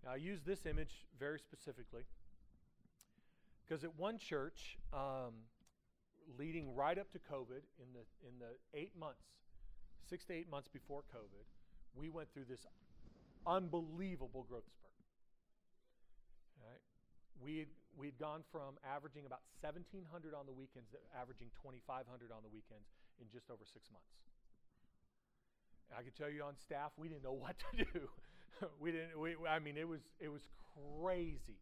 [0.03, 2.03] Now, I use this image very specifically
[3.63, 5.33] because at one church, um,
[6.37, 9.23] leading right up to COVID, in the, in the eight months,
[10.09, 11.45] six to eight months before COVID,
[11.95, 12.65] we went through this
[13.47, 14.93] unbelievable growth spurt
[17.43, 17.65] we
[17.97, 22.89] we'd gone from averaging about 1,700 on the weekends to averaging 2,500 on the weekends
[23.21, 24.13] in just over six months.
[25.89, 28.09] And I can tell you on staff, we didn't know what to do.
[28.81, 29.17] we didn't.
[29.17, 31.61] We, I mean, it was it was crazy.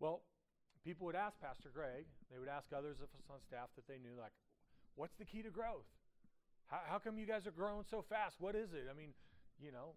[0.00, 0.22] Well,
[0.84, 2.06] people would ask Pastor Greg.
[2.30, 4.32] They would ask others of us on staff that they knew, like,
[4.94, 5.86] "What's the key to growth?
[6.68, 8.36] How, how come you guys are growing so fast?
[8.38, 8.86] What is it?
[8.90, 9.12] I mean,
[9.58, 9.94] you know,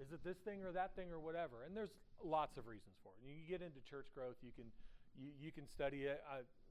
[0.00, 1.62] is it this thing or that thing or whatever?
[1.66, 1.92] And there's
[2.24, 3.28] lots of reasons for it.
[3.28, 4.66] You get into church growth, you can
[5.18, 6.22] you, you can study it.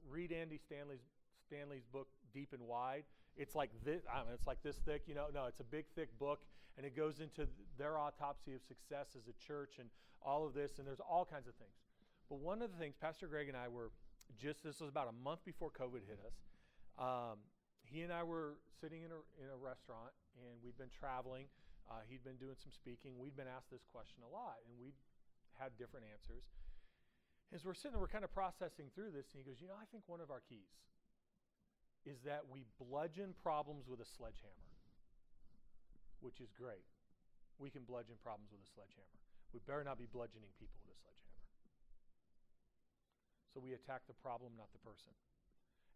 [0.08, 1.04] Read Andy Stanley's
[1.46, 3.04] Stanley's book Deep and Wide.
[3.36, 4.02] It's like this.
[4.12, 5.02] I mean, it's like this thick.
[5.06, 6.40] You know, no, it's a big thick book,
[6.76, 7.46] and it goes into
[7.78, 9.88] their autopsy of success as a church and
[10.22, 10.78] all of this.
[10.78, 11.76] And there's all kinds of things.
[12.28, 13.90] But one of the things Pastor Greg and I were
[14.40, 16.34] just this was about a month before COVID hit us.
[16.98, 17.38] Um,
[17.84, 21.46] he and I were sitting in a, in a restaurant, and we'd been traveling.
[21.90, 23.18] Uh, he'd been doing some speaking.
[23.18, 24.94] We'd been asked this question a lot, and we'd
[25.58, 26.46] had different answers.
[27.50, 29.90] As we're sitting we're kind of processing through this, and he goes, You know, I
[29.90, 30.70] think one of our keys
[32.06, 34.70] is that we bludgeon problems with a sledgehammer,
[36.22, 36.86] which is great.
[37.58, 39.18] We can bludgeon problems with a sledgehammer.
[39.50, 41.44] We better not be bludgeoning people with a sledgehammer.
[43.50, 45.12] So we attack the problem, not the person.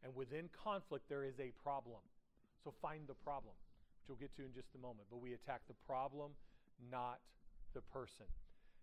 [0.03, 2.03] And within conflict, there is a problem.
[2.61, 3.55] So find the problem
[4.05, 5.09] which we'll get to in just a moment.
[5.11, 6.33] But we attack the problem,
[6.91, 7.21] not
[7.73, 8.27] the person.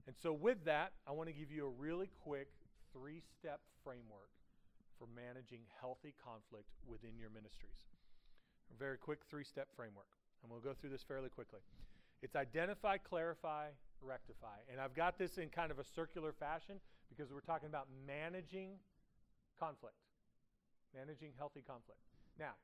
[0.07, 2.49] And so, with that, I want to give you a really quick
[2.91, 4.33] three step framework
[4.97, 7.85] for managing healthy conflict within your ministries.
[8.73, 10.09] A very quick three step framework.
[10.41, 11.59] And we'll go through this fairly quickly.
[12.23, 13.69] It's identify, clarify,
[14.01, 14.65] rectify.
[14.71, 18.81] And I've got this in kind of a circular fashion because we're talking about managing
[19.59, 20.01] conflict,
[20.95, 22.01] managing healthy conflict.
[22.39, 22.57] Now,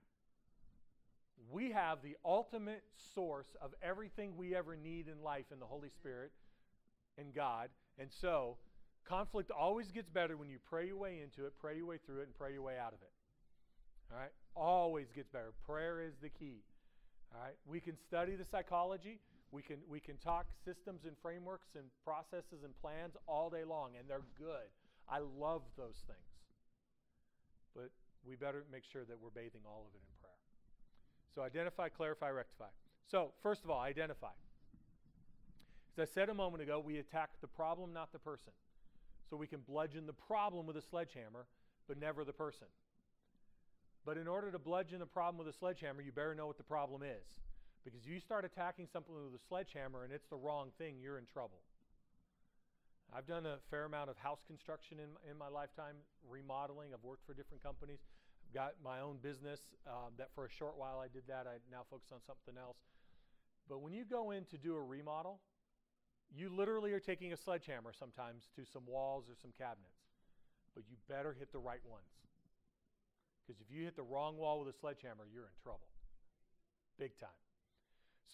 [1.51, 2.83] we have the ultimate
[3.13, 6.31] source of everything we ever need in life in the Holy Spirit
[7.17, 7.69] and God.
[7.97, 8.57] And so,
[9.07, 12.19] conflict always gets better when you pray your way into it, pray your way through
[12.19, 13.11] it, and pray your way out of it.
[14.11, 14.31] All right?
[14.55, 15.53] Always gets better.
[15.65, 16.63] Prayer is the key.
[17.33, 17.55] All right?
[17.65, 19.19] We can study the psychology.
[19.51, 23.91] We can, we can talk systems and frameworks and processes and plans all day long,
[23.97, 24.67] and they're good.
[25.09, 26.27] I love those things.
[27.73, 27.91] But
[28.27, 30.16] we better make sure that we're bathing all of it in
[31.33, 32.69] so identify, clarify, rectify.
[33.09, 34.35] So, first of all, identify.
[35.97, 38.53] As I said a moment ago, we attack the problem, not the person.
[39.29, 41.47] So we can bludgeon the problem with a sledgehammer,
[41.87, 42.67] but never the person.
[44.05, 46.63] But in order to bludgeon the problem with a sledgehammer, you better know what the
[46.63, 47.27] problem is.
[47.83, 51.25] Because you start attacking something with a sledgehammer and it's the wrong thing, you're in
[51.25, 51.59] trouble.
[53.15, 55.95] I've done a fair amount of house construction in, in my lifetime,
[56.29, 56.91] remodeling.
[56.93, 57.99] I've worked for different companies
[58.57, 61.45] got my own business um, that for a short while I did that.
[61.45, 62.77] I now focus on something else.
[63.69, 65.37] But when you go in to do a remodel,
[66.35, 70.01] you literally are taking a sledgehammer sometimes to some walls or some cabinets.
[70.73, 72.09] But you better hit the right ones.
[73.45, 75.87] Because if you hit the wrong wall with a sledgehammer, you're in trouble.
[76.97, 77.29] Big time.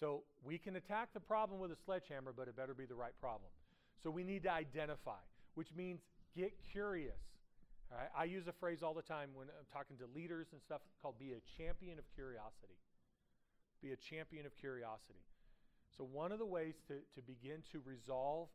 [0.00, 3.14] So we can attack the problem with a sledgehammer, but it better be the right
[3.20, 3.50] problem.
[4.02, 5.20] So we need to identify,
[5.54, 6.00] which means
[6.34, 7.33] get curious.
[7.94, 8.10] Right?
[8.10, 11.14] I use a phrase all the time when I'm talking to leaders and stuff called
[11.18, 12.74] be a champion of curiosity.
[13.82, 15.22] Be a champion of curiosity.
[15.96, 18.48] So, one of the ways to, to begin to resolve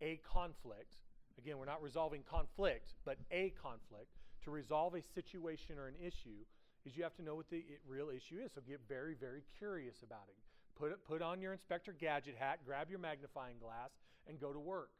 [0.00, 0.98] a conflict,
[1.38, 4.10] again, we're not resolving conflict, but a conflict,
[4.44, 6.42] to resolve a situation or an issue,
[6.84, 8.50] is you have to know what the real issue is.
[8.52, 10.34] So, get very, very curious about it.
[10.74, 13.94] Put, it, put on your Inspector Gadget hat, grab your magnifying glass,
[14.26, 14.90] and go to work.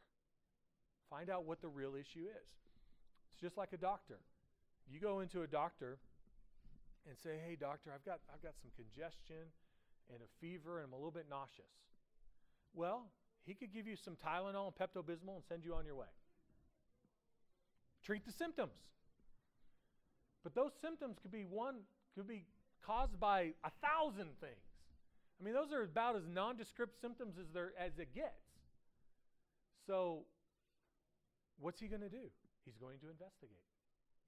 [1.10, 2.46] Find out what the real issue is
[3.40, 4.18] just like a doctor.
[4.90, 5.98] You go into a doctor
[7.08, 9.50] and say, "Hey, doctor, I've got I've got some congestion
[10.12, 11.72] and a fever, and I'm a little bit nauseous."
[12.74, 13.10] Well,
[13.44, 16.06] He could give you some Tylenol and Pepto Bismol and send you on your way.
[18.04, 18.76] Treat the symptoms.
[20.42, 21.80] But those symptoms could be one,
[22.14, 22.44] could be
[22.84, 24.62] caused by a thousand things.
[25.40, 28.42] I mean, those are about as nondescript symptoms as there as it gets.
[29.86, 30.24] So,
[31.58, 32.30] what's he going to do?
[32.64, 33.66] He's going to investigate.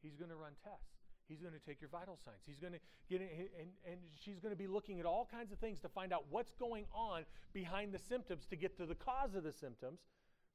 [0.02, 0.94] He's going to run tests.
[1.28, 2.44] He's going to take your vital signs.
[2.44, 3.28] He's going to get in,
[3.58, 6.24] and, and she's going to be looking at all kinds of things to find out
[6.28, 7.24] what's going on
[7.54, 10.00] behind the symptoms to get to the cause of the symptoms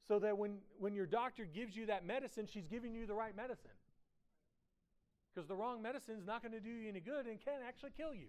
[0.06, 3.34] so that when, when your doctor gives you that medicine, she's giving you the right
[3.34, 3.74] medicine.
[5.34, 7.92] Because the wrong medicine is not going to do you any good and can actually
[7.96, 8.28] kill you.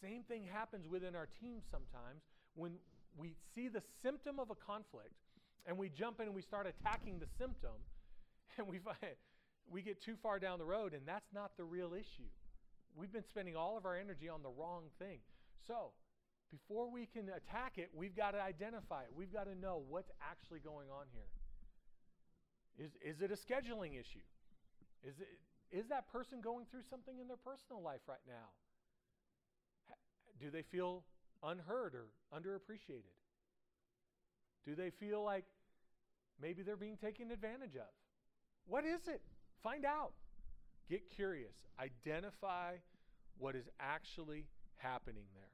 [0.00, 2.22] Same thing happens within our team sometimes
[2.54, 2.74] when
[3.16, 5.14] we see the symptom of a conflict
[5.66, 7.76] and we jump in and we start attacking the symptom
[8.58, 8.96] and we find
[9.70, 12.28] we get too far down the road, and that's not the real issue.
[12.94, 15.18] We've been spending all of our energy on the wrong thing.
[15.66, 15.92] So,
[16.50, 19.08] before we can attack it, we've got to identify it.
[19.14, 22.86] We've got to know what's actually going on here.
[22.86, 24.22] Is, is it a scheduling issue?
[25.02, 25.28] Is, it,
[25.76, 28.52] is that person going through something in their personal life right now?
[30.40, 31.04] Do they feel
[31.42, 33.14] unheard or underappreciated?
[34.64, 35.44] Do they feel like
[36.40, 37.92] maybe they're being taken advantage of?
[38.66, 39.20] What is it?
[39.62, 40.12] Find out.
[40.88, 41.54] Get curious.
[41.78, 42.76] Identify
[43.38, 44.46] what is actually
[44.76, 45.52] happening there.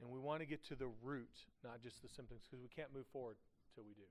[0.00, 1.30] And we want to get to the root,
[1.62, 3.36] not just the symptoms, because we can't move forward
[3.70, 4.06] until we do.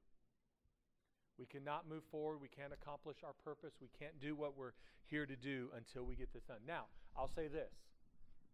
[1.38, 2.40] We cannot move forward.
[2.40, 3.74] We can't accomplish our purpose.
[3.82, 4.74] We can't do what we're
[5.06, 6.64] here to do until we get this done.
[6.68, 6.86] Now,
[7.18, 7.74] I'll say this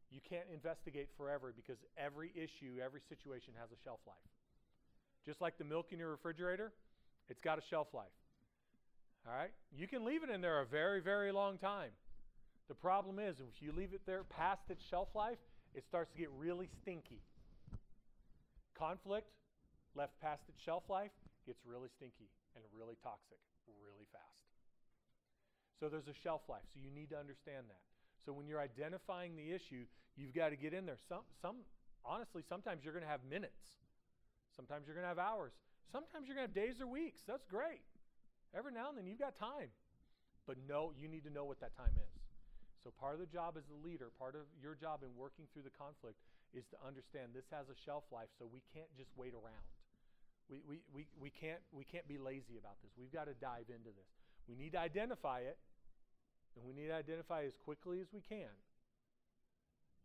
[0.10, 4.18] you can't investigate forever because every issue, every situation has a shelf life.
[5.30, 6.74] Just like the milk in your refrigerator,
[7.30, 8.18] it's got a shelf life.
[9.28, 9.52] All right?
[9.78, 11.92] You can leave it in there a very, very long time.
[12.68, 15.38] The problem is, if you leave it there past its shelf life,
[15.76, 17.22] it starts to get really stinky.
[18.74, 19.30] Conflict,
[19.94, 21.12] left past its shelf life,
[21.46, 23.38] gets really stinky and really toxic
[23.86, 24.50] really fast.
[25.78, 27.86] So there's a shelf life, so you need to understand that.
[28.26, 29.86] So when you're identifying the issue,
[30.18, 30.98] you've got to get in there.
[31.08, 31.62] Some, some,
[32.04, 33.78] honestly, sometimes you're going to have minutes.
[34.60, 35.56] Sometimes you're going to have hours.
[35.88, 37.24] Sometimes you're going to have days or weeks.
[37.24, 37.80] That's great.
[38.52, 39.72] Every now and then you've got time.
[40.44, 42.20] But no, you need to know what that time is.
[42.84, 45.64] So part of the job as a leader, part of your job in working through
[45.64, 46.20] the conflict
[46.52, 49.64] is to understand this has a shelf life, so we can't just wait around.
[50.52, 52.92] We, we, we, we, can't, we can't be lazy about this.
[53.00, 54.12] We've got to dive into this.
[54.44, 55.56] We need to identify it,
[56.60, 58.52] and we need to identify as quickly as we can.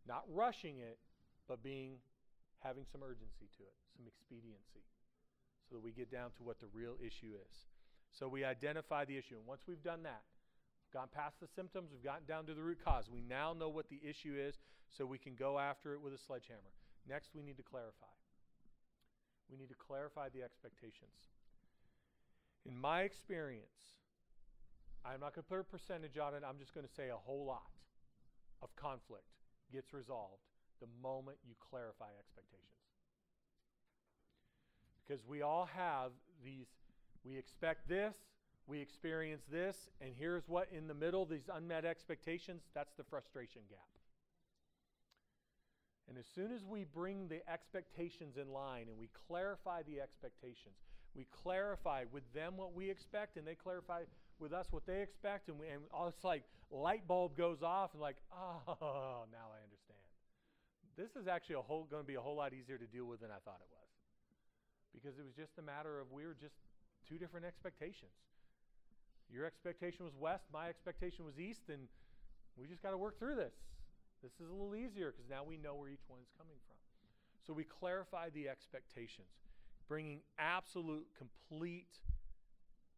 [0.07, 1.03] Not rushing it,
[1.51, 1.99] but being
[2.65, 4.89] having some urgency to it, some expediency,
[5.69, 7.69] so that we get down to what the real issue is.
[8.11, 9.37] So we identify the issue.
[9.37, 10.25] And once we've done that,
[10.81, 13.13] we've gone past the symptoms, we've gotten down to the root cause.
[13.13, 14.57] We now know what the issue is,
[14.89, 16.73] so we can go after it with a sledgehammer.
[17.07, 18.15] Next, we need to clarify.
[19.53, 21.29] We need to clarify the expectations.
[22.65, 24.01] In my experience,
[25.05, 27.21] I'm not going to put a percentage on it, I'm just going to say a
[27.21, 27.69] whole lot
[28.63, 29.29] of conflict
[29.71, 32.65] gets resolved the moment you clarify expectations.
[35.07, 36.13] Because we all have
[36.45, 36.67] these
[37.25, 38.15] we expect this,
[38.67, 43.63] we experience this, and here's what in the middle, these unmet expectations, that's the frustration
[43.71, 43.81] gap.
[46.09, 50.77] And as soon as we bring the expectations in line and we clarify the expectations,
[51.15, 54.03] we clarify with them what we expect, and they clarify
[54.39, 58.03] with us what they expect, and, we, and it's like light bulb goes off, and
[58.03, 59.54] like, oh, now.
[60.97, 63.21] This is actually a whole, going to be a whole lot easier to deal with
[63.21, 63.91] than I thought it was,
[64.95, 66.55] because it was just a matter of we were just
[67.09, 68.15] two different expectations.
[69.33, 71.89] Your expectation was west, my expectation was east, and
[72.57, 73.55] we just got to work through this.
[74.23, 76.77] This is a little easier because now we know where each one is coming from.
[77.47, 79.29] So we clarify the expectations,
[79.89, 81.99] bringing absolute, complete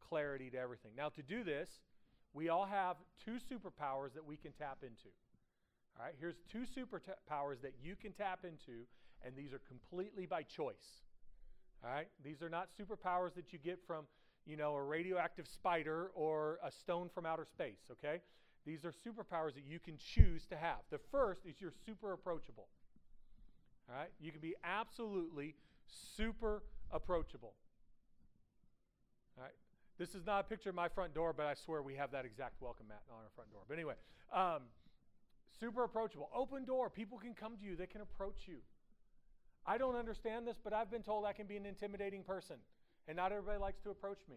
[0.09, 0.93] clarity to everything.
[0.97, 1.69] Now, to do this,
[2.33, 5.09] we all have two superpowers that we can tap into.
[5.99, 8.85] All right, here's two superpowers that you can tap into,
[9.25, 11.01] and these are completely by choice.
[11.83, 12.09] All right?
[12.23, 14.05] These are not superpowers that you get from,
[14.45, 18.21] you know, a radioactive spider or a stone from outer space, okay?
[18.67, 20.79] These are superpowers that you can choose to have.
[20.91, 22.67] The first is you're super approachable.
[23.89, 24.11] All right?
[24.21, 25.55] You can be absolutely
[25.87, 27.55] super approachable.
[29.39, 29.55] All right?
[29.99, 32.25] This is not a picture of my front door, but I swear we have that
[32.27, 33.63] exact welcome mat on our front door.
[33.67, 33.95] But anyway,
[34.35, 34.63] um,
[35.61, 36.31] super approachable.
[36.35, 36.91] Open door.
[36.91, 38.59] People can come to you, they can approach you.
[39.67, 42.57] I don't understand this, but I've been told I can be an intimidating person,
[43.09, 44.37] and not everybody likes to approach me.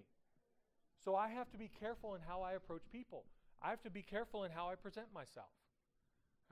[1.05, 3.25] So I have to be careful in how I approach people.
[3.61, 5.51] I have to be careful in how I present myself.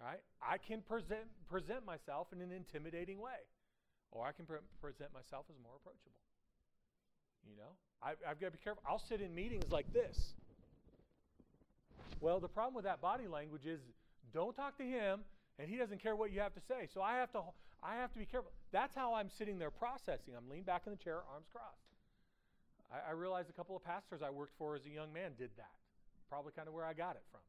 [0.02, 0.22] All right?
[0.42, 3.42] I can present present myself in an intimidating way.
[4.12, 6.20] or I can pre- present myself as more approachable.
[7.50, 8.84] You know, I, I've got to be careful.
[8.88, 10.18] I'll sit in meetings like this.
[12.20, 13.80] Well, the problem with that body language is
[14.34, 15.22] don't talk to him,
[15.60, 16.88] and he doesn't care what you have to say.
[16.94, 17.42] So I have to,
[17.84, 18.52] I have to be careful.
[18.72, 20.34] That's how I'm sitting there processing.
[20.36, 21.88] I'm leaned back in the chair, arms crossed.
[22.92, 25.52] I, I realized a couple of pastors I worked for as a young man did
[25.58, 25.76] that.
[26.30, 27.42] Probably kind of where I got it from.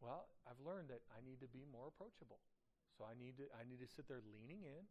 [0.00, 2.42] Well, I've learned that I need to be more approachable.
[2.98, 4.82] So I need to I need to sit there leaning in,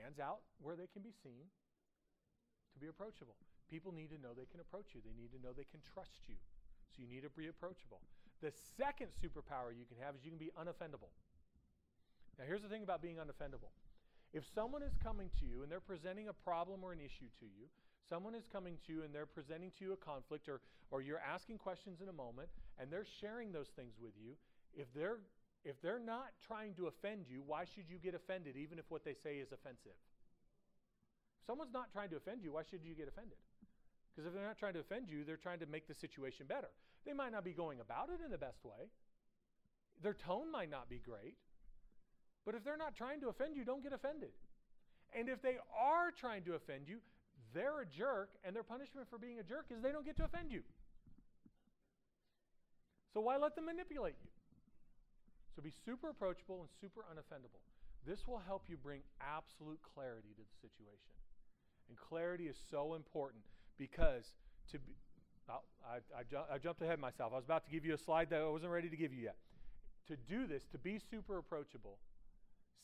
[0.00, 1.50] hands out where they can be seen
[2.72, 3.36] to be approachable.
[3.68, 5.02] People need to know they can approach you.
[5.02, 6.38] They need to know they can trust you.
[6.94, 8.00] So you need to be approachable.
[8.42, 11.12] The second superpower you can have is you can be unoffendable.
[12.38, 13.72] Now, here's the thing about being unoffendable.
[14.32, 17.46] If someone is coming to you and they're presenting a problem or an issue to
[17.46, 17.68] you,
[18.08, 20.60] someone is coming to you and they're presenting to you a conflict or,
[20.90, 24.36] or you're asking questions in a moment and they're sharing those things with you,
[24.76, 25.18] if they're
[25.64, 29.04] if they're not trying to offend you, why should you get offended even if what
[29.04, 29.98] they say is offensive?
[31.40, 33.38] If someone's not trying to offend you, why should you get offended?
[34.16, 36.72] Because if they're not trying to offend you, they're trying to make the situation better.
[37.04, 38.88] They might not be going about it in the best way.
[40.02, 41.36] Their tone might not be great.
[42.46, 44.30] But if they're not trying to offend you, don't get offended.
[45.14, 46.98] And if they are trying to offend you,
[47.52, 50.24] they're a jerk, and their punishment for being a jerk is they don't get to
[50.24, 50.62] offend you.
[53.12, 54.30] So why let them manipulate you?
[55.54, 57.64] So be super approachable and super unoffendable.
[58.06, 61.16] This will help you bring absolute clarity to the situation.
[61.88, 63.42] And clarity is so important
[63.78, 64.24] because
[64.72, 64.92] to be,
[65.48, 67.32] I, I, I jumped ahead myself.
[67.32, 69.22] I was about to give you a slide that I wasn't ready to give you
[69.22, 69.36] yet.
[70.08, 71.98] To do this, to be super approachable,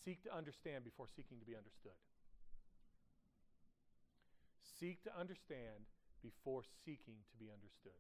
[0.04, 1.98] seek to understand before seeking to be understood.
[4.78, 5.86] Seek to understand
[6.22, 7.98] before seeking to be understood.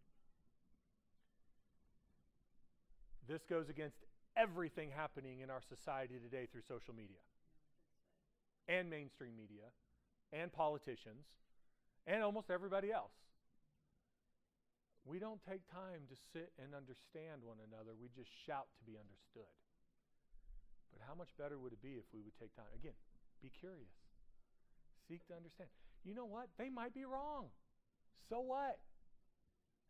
[3.28, 3.96] This goes against
[4.36, 7.22] everything happening in our society today through social media
[8.68, 9.70] and mainstream media
[10.32, 11.26] and politicians
[12.06, 13.14] and almost everybody else.
[15.04, 17.98] We don't take time to sit and understand one another.
[17.98, 19.50] We just shout to be understood.
[20.94, 22.70] But how much better would it be if we would take time?
[22.78, 22.94] Again,
[23.42, 23.90] be curious.
[25.08, 25.70] Seek to understand.
[26.06, 26.54] You know what?
[26.58, 27.50] They might be wrong.
[28.28, 28.78] So what?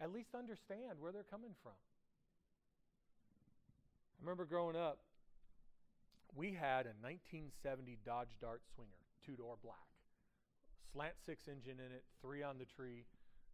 [0.01, 1.77] At least understand where they're coming from.
[4.17, 4.99] I remember growing up,
[6.35, 9.92] we had a 1970 Dodge Dart Swinger, two door black.
[10.93, 13.09] Slant six engine in it, three on the tree.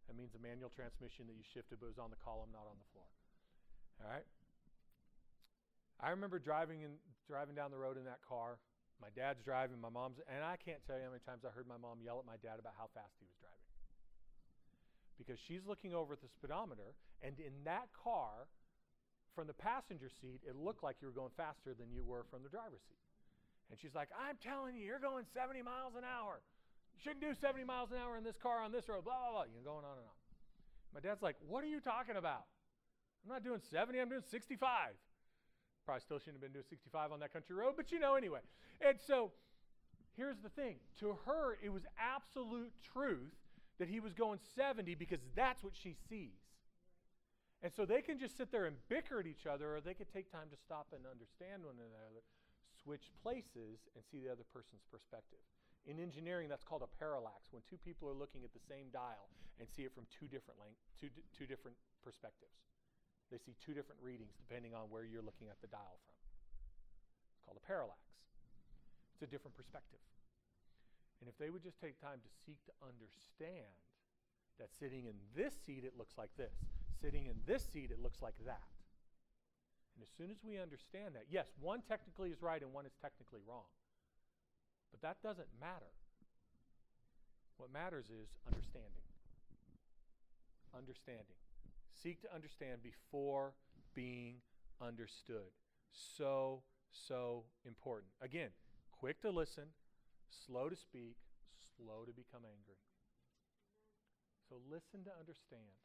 [0.07, 2.75] That means a manual transmission that you shifted, but was on the column, not on
[2.75, 3.07] the floor.
[4.03, 4.27] All right?
[5.99, 8.59] I remember driving in, driving down the road in that car.
[8.99, 11.67] My dad's driving, my mom's, and I can't tell you how many times I heard
[11.67, 13.71] my mom yell at my dad about how fast he was driving.
[15.15, 18.51] Because she's looking over at the speedometer, and in that car,
[19.35, 22.43] from the passenger seat, it looked like you were going faster than you were from
[22.43, 22.99] the driver's seat.
[23.71, 26.43] And she's like, I'm telling you, you're going 70 miles an hour.
[26.99, 29.31] You shouldn't do 70 miles an hour in this car on this road, blah, blah,
[29.31, 29.43] blah.
[29.47, 30.19] You're going on and on.
[30.93, 32.43] My dad's like, What are you talking about?
[33.23, 34.67] I'm not doing 70, I'm doing 65.
[35.85, 38.39] Probably still shouldn't have been doing 65 on that country road, but you know, anyway.
[38.81, 39.31] And so
[40.17, 43.31] here's the thing to her, it was absolute truth
[43.79, 46.43] that he was going 70 because that's what she sees.
[47.63, 50.11] And so they can just sit there and bicker at each other, or they could
[50.11, 52.23] take time to stop and understand one another,
[52.83, 55.39] switch places, and see the other person's perspective.
[55.87, 59.31] In engineering, that's called a parallax, when two people are looking at the same dial
[59.59, 60.59] and see it from two different
[60.99, 62.55] two, two different perspectives.
[63.31, 66.17] They see two different readings depending on where you're looking at the dial from.
[66.17, 68.01] It's called a parallax.
[69.13, 70.01] It's a different perspective.
[71.21, 73.75] And if they would just take time to seek to understand
[74.57, 76.55] that sitting in this seat, it looks like this
[77.01, 78.67] sitting in this seat, it looks like that.
[79.95, 82.95] And as soon as we understand that, yes, one technically is right and one is
[83.01, 83.67] technically wrong.
[84.91, 85.93] But that doesn't matter.
[87.57, 89.05] What matters is understanding.
[90.75, 91.39] Understanding.
[91.91, 93.53] Seek to understand before
[93.93, 94.35] being
[94.81, 95.51] understood.
[95.91, 98.11] So, so important.
[98.21, 98.49] Again,
[98.91, 99.65] quick to listen,
[100.45, 101.17] slow to speak,
[101.75, 102.79] slow to become angry.
[104.47, 105.77] So listen to understand.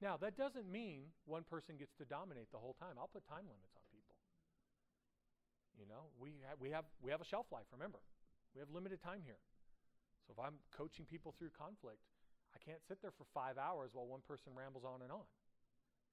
[0.00, 2.98] Now, that doesn't mean one person gets to dominate the whole time.
[2.98, 3.87] I'll put time limits on people.
[5.78, 8.02] You know, we have, we have, we have a shelf life, remember.
[8.52, 9.38] We have limited time here.
[10.26, 12.02] So if I'm coaching people through conflict,
[12.50, 15.24] I can't sit there for five hours while one person rambles on and on.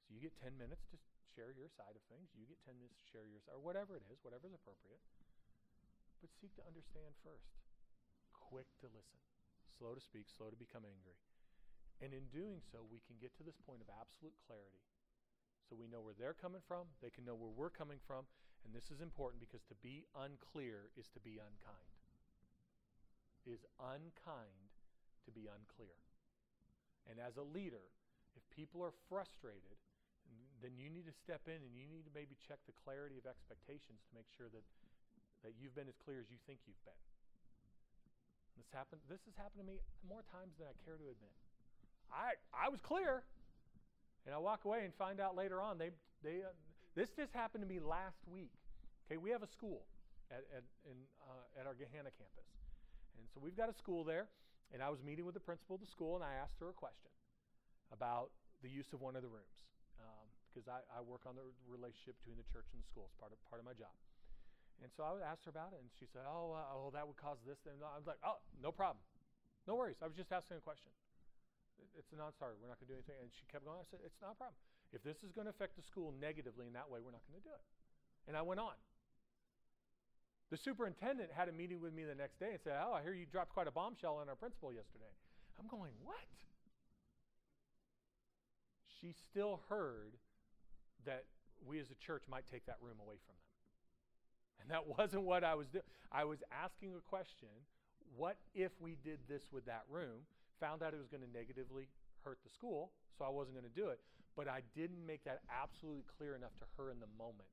[0.06, 0.96] So you get 10 minutes to
[1.34, 2.30] share your side of things.
[2.38, 5.02] You get 10 minutes to share your side, or whatever it is, whatever is appropriate.
[6.22, 7.58] But seek to understand first.
[8.32, 9.18] Quick to listen.
[9.82, 11.18] Slow to speak, slow to become angry.
[12.00, 14.86] And in doing so, we can get to this point of absolute clarity
[15.66, 18.30] so we know where they're coming from, they can know where we're coming from,
[18.66, 21.94] and this is important because to be unclear is to be unkind.
[23.46, 24.74] It is unkind
[25.24, 25.94] to be unclear.
[27.06, 27.94] And as a leader,
[28.34, 29.78] if people are frustrated,
[30.66, 33.30] then you need to step in and you need to maybe check the clarity of
[33.30, 34.66] expectations to make sure that,
[35.46, 36.98] that you've been as clear as you think you've been.
[38.58, 39.06] This happened.
[39.06, 41.36] This has happened to me more times than I care to admit.
[42.08, 43.28] I I was clear,
[44.26, 45.92] and I walk away and find out later on they
[46.24, 46.56] they uh,
[46.96, 48.56] this just happened to me last week.
[49.06, 49.84] Okay, we have a school
[50.32, 52.48] at at in, uh, at our Gahanna campus,
[53.20, 54.28] and so we've got a school there.
[54.74, 56.74] And I was meeting with the principal of the school, and I asked her a
[56.74, 57.14] question
[57.94, 58.34] about
[58.66, 59.62] the use of one of the rooms
[60.50, 63.12] because um, I, I work on the relationship between the church and the school.
[63.12, 63.94] It's part of part of my job.
[64.84, 67.20] And so I asked her about it, and she said, "Oh, uh, oh, that would
[67.20, 69.04] cause this." And I was like, "Oh, no problem,
[69.68, 70.00] no worries.
[70.02, 70.92] I was just asking a question.
[71.96, 72.56] It's a non-starter.
[72.60, 73.80] We're not going to do anything." And she kept going.
[73.80, 74.60] I said, "It's not a problem.
[74.96, 77.38] If this is going to affect the school negatively in that way, we're not going
[77.42, 77.62] to do it."
[78.28, 78.74] And I went on.
[80.50, 83.14] The superintendent had a meeting with me the next day and said, "Oh, I hear
[83.14, 85.14] you dropped quite a bombshell on our principal yesterday."
[85.60, 86.16] I'm going, "What?"
[89.02, 90.18] She still heard
[91.06, 91.26] that
[91.66, 93.46] we as a church might take that room away from them.
[94.62, 95.84] And that wasn't what I was doing.
[96.12, 97.50] I was asking a question
[98.16, 100.24] what if we did this with that room?
[100.60, 101.88] Found out it was going to negatively
[102.24, 104.00] hurt the school, so I wasn't going to do it.
[104.36, 107.48] But I didn't make that absolutely clear enough to her in the moment.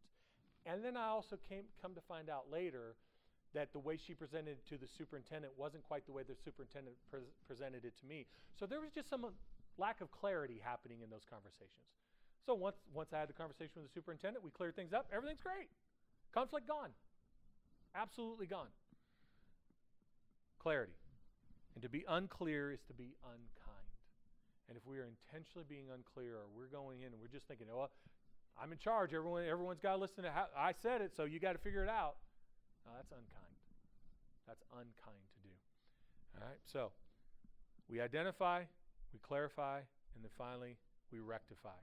[0.67, 2.97] And then I also came come to find out later
[3.55, 6.97] that the way she presented it to the superintendent wasn't quite the way the superintendent
[7.11, 8.27] pre- presented it to me.
[8.59, 9.29] So there was just some uh,
[9.77, 11.87] lack of clarity happening in those conversations.
[12.47, 15.07] So once once I had the conversation with the superintendent, we cleared things up.
[15.15, 15.69] Everything's great.
[16.33, 16.91] Conflict gone.
[17.95, 18.73] Absolutely gone.
[20.59, 20.97] Clarity.
[21.75, 23.62] And to be unclear is to be unkind.
[24.73, 27.69] And if we are intentionally being unclear or we're going in and we're just thinking,
[27.69, 27.93] oh,
[28.57, 31.37] I'm in charge, everyone, everyone's got to listen to how I said it, so you
[31.37, 32.17] got to figure it out.
[32.89, 33.53] No, that's unkind.
[34.49, 35.53] That's unkind to do.
[36.41, 36.89] All right, so
[37.87, 38.65] we identify,
[39.13, 39.85] we clarify,
[40.17, 40.79] and then finally
[41.13, 41.77] we rectify.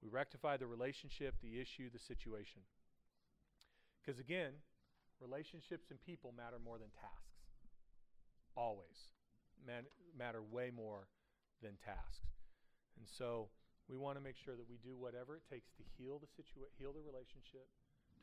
[0.00, 2.64] We rectify the relationship, the issue, the situation.
[4.00, 4.52] Because again,
[5.20, 7.36] relationships and people matter more than tasks.
[8.56, 9.12] Always.
[9.66, 9.84] Man,
[10.16, 11.04] matter way more
[11.62, 12.34] than tasks.
[12.98, 13.50] And so
[13.86, 16.72] we want to make sure that we do whatever it takes to heal the situa-
[16.80, 17.68] heal the relationship,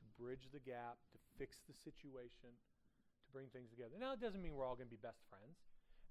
[0.02, 3.94] to bridge the gap, to fix the situation, to bring things together.
[4.00, 5.62] Now it doesn't mean we're all going to be best friends,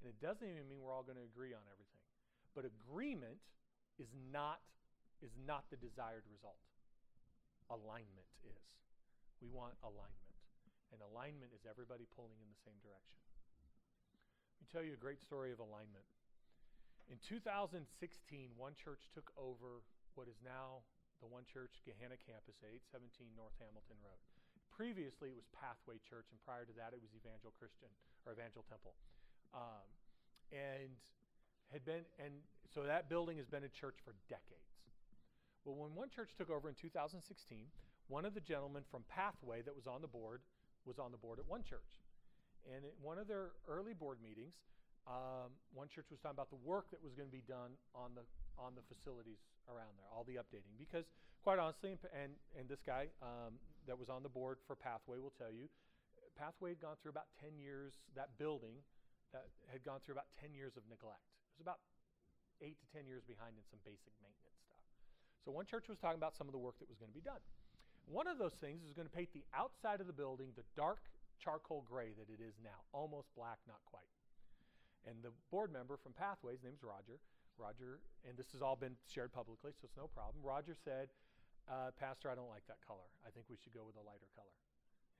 [0.00, 2.04] and it doesn't even mean we're all going to agree on everything.
[2.54, 3.42] But agreement
[3.98, 4.62] is not
[5.20, 6.62] is not the desired result.
[7.68, 8.64] Alignment is.
[9.44, 10.32] We want alignment.
[10.90, 13.20] And alignment is everybody pulling in the same direction.
[14.56, 16.08] Let me tell you a great story of alignment.
[17.10, 17.82] In 2016,
[18.54, 19.82] one church took over
[20.14, 20.86] what is now
[21.18, 24.22] the One Church Gahanna campus at 817 North Hamilton Road.
[24.70, 27.90] Previously, it was Pathway Church, and prior to that, it was Evangel Christian
[28.22, 28.94] or Evangel Temple.
[29.50, 29.84] Um,
[30.54, 30.94] and
[31.74, 34.70] had been, and so that building has been a church for decades.
[35.66, 37.26] Well, when one church took over in 2016,
[38.06, 40.46] one of the gentlemen from Pathway that was on the board
[40.86, 42.06] was on the board at one church.
[42.70, 44.54] And at one of their early board meetings,
[45.08, 48.12] um, one church was talking about the work that was going to be done on
[48.14, 48.24] the
[48.60, 50.76] on the facilities around there, all the updating.
[50.76, 51.08] Because
[51.40, 53.56] quite honestly, and and this guy um,
[53.88, 55.70] that was on the board for Pathway will tell you,
[56.36, 57.96] Pathway had gone through about 10 years.
[58.14, 58.84] That building
[59.32, 61.22] that had gone through about 10 years of neglect.
[61.54, 61.78] It was about
[62.60, 64.82] eight to 10 years behind in some basic maintenance stuff.
[65.46, 67.24] So one church was talking about some of the work that was going to be
[67.24, 67.40] done.
[68.10, 71.00] One of those things is going to paint the outside of the building the dark
[71.38, 74.04] charcoal gray that it is now, almost black, not quite.
[75.08, 77.20] And the board member from Pathways, name's Roger,
[77.56, 80.44] Roger, and this has all been shared publicly, so it's no problem.
[80.44, 81.08] Roger said,
[81.68, 83.08] uh, Pastor, I don't like that color.
[83.24, 84.52] I think we should go with a lighter color.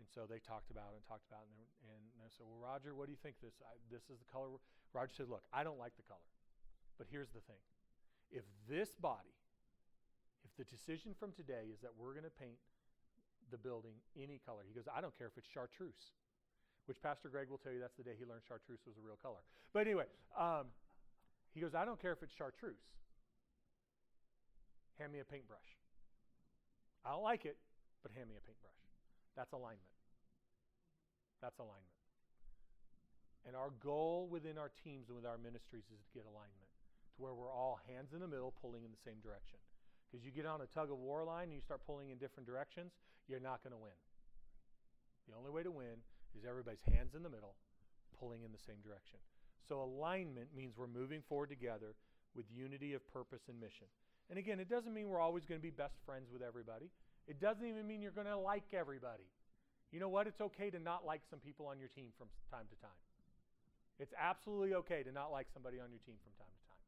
[0.01, 1.53] And so they talked about it and talked about it,
[1.85, 3.61] and, and I said, Well, Roger, what do you think this?
[3.61, 4.49] I, this is the color.
[4.97, 6.24] Roger said, Look, I don't like the color.
[6.97, 7.61] But here's the thing
[8.33, 9.37] if this body,
[10.41, 12.57] if the decision from today is that we're going to paint
[13.51, 14.62] the building any color.
[14.66, 16.14] He goes, I don't care if it's chartreuse,
[16.91, 19.14] which Pastor Greg will tell you that's the day he learned chartreuse was a real
[19.22, 19.38] color.
[19.70, 20.66] But anyway, um,
[21.55, 22.82] he goes, I don't care if it's chartreuse.
[24.99, 25.70] Hand me a paintbrush.
[27.07, 27.55] I don't like it,
[28.03, 28.82] but hand me a paintbrush.
[29.38, 29.86] That's alignment.
[31.38, 31.95] That's alignment.
[33.47, 36.66] And our goal within our teams and with our ministries is to get alignment
[37.14, 39.62] to where we're all hands in the middle pulling in the same direction.
[40.11, 42.51] Because you get on a tug of war line and you start pulling in different
[42.51, 42.91] directions,
[43.30, 43.95] you're not going to win.
[45.30, 46.03] The only way to win
[46.37, 47.55] is everybody's hands in the middle,
[48.18, 49.18] pulling in the same direction.
[49.68, 51.95] So alignment means we're moving forward together
[52.35, 53.87] with unity of purpose and mission.
[54.31, 56.91] And again, it doesn't mean we're always going to be best friends with everybody.
[57.26, 59.26] It doesn't even mean you're going to like everybody.
[59.91, 60.26] You know what?
[60.26, 63.01] It's okay to not like some people on your team from time to time.
[63.99, 66.83] It's absolutely okay to not like somebody on your team from time to time.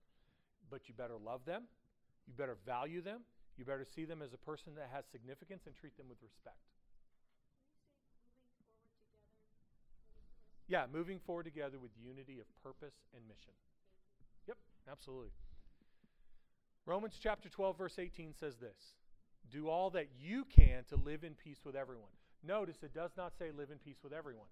[0.70, 1.66] But you better love them.
[2.26, 3.26] You better value them.
[3.59, 6.62] You better see them as a person that has significance and treat them with respect.
[10.72, 13.52] Yeah, moving forward together with unity of purpose and mission.
[14.48, 14.56] Yep,
[14.90, 15.28] absolutely.
[16.86, 18.96] Romans chapter 12, verse 18 says this
[19.50, 22.16] Do all that you can to live in peace with everyone.
[22.42, 24.48] Notice it does not say live in peace with everyone.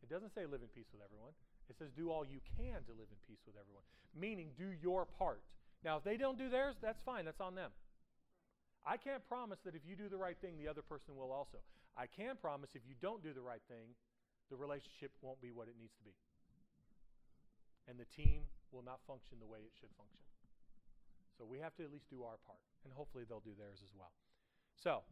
[0.00, 1.34] It doesn't say live in peace with everyone.
[1.68, 3.82] It says do all you can to live in peace with everyone,
[4.14, 5.42] meaning do your part.
[5.82, 7.24] Now, if they don't do theirs, that's fine.
[7.24, 7.72] That's on them.
[8.86, 11.58] I can't promise that if you do the right thing, the other person will also.
[11.96, 13.94] I can promise if you don't do the right thing,
[14.50, 16.14] the relationship won't be what it needs to be.
[17.86, 20.24] And the team will not function the way it should function.
[21.38, 23.90] So we have to at least do our part, and hopefully they'll do theirs as
[23.94, 24.12] well.
[24.78, 25.02] So,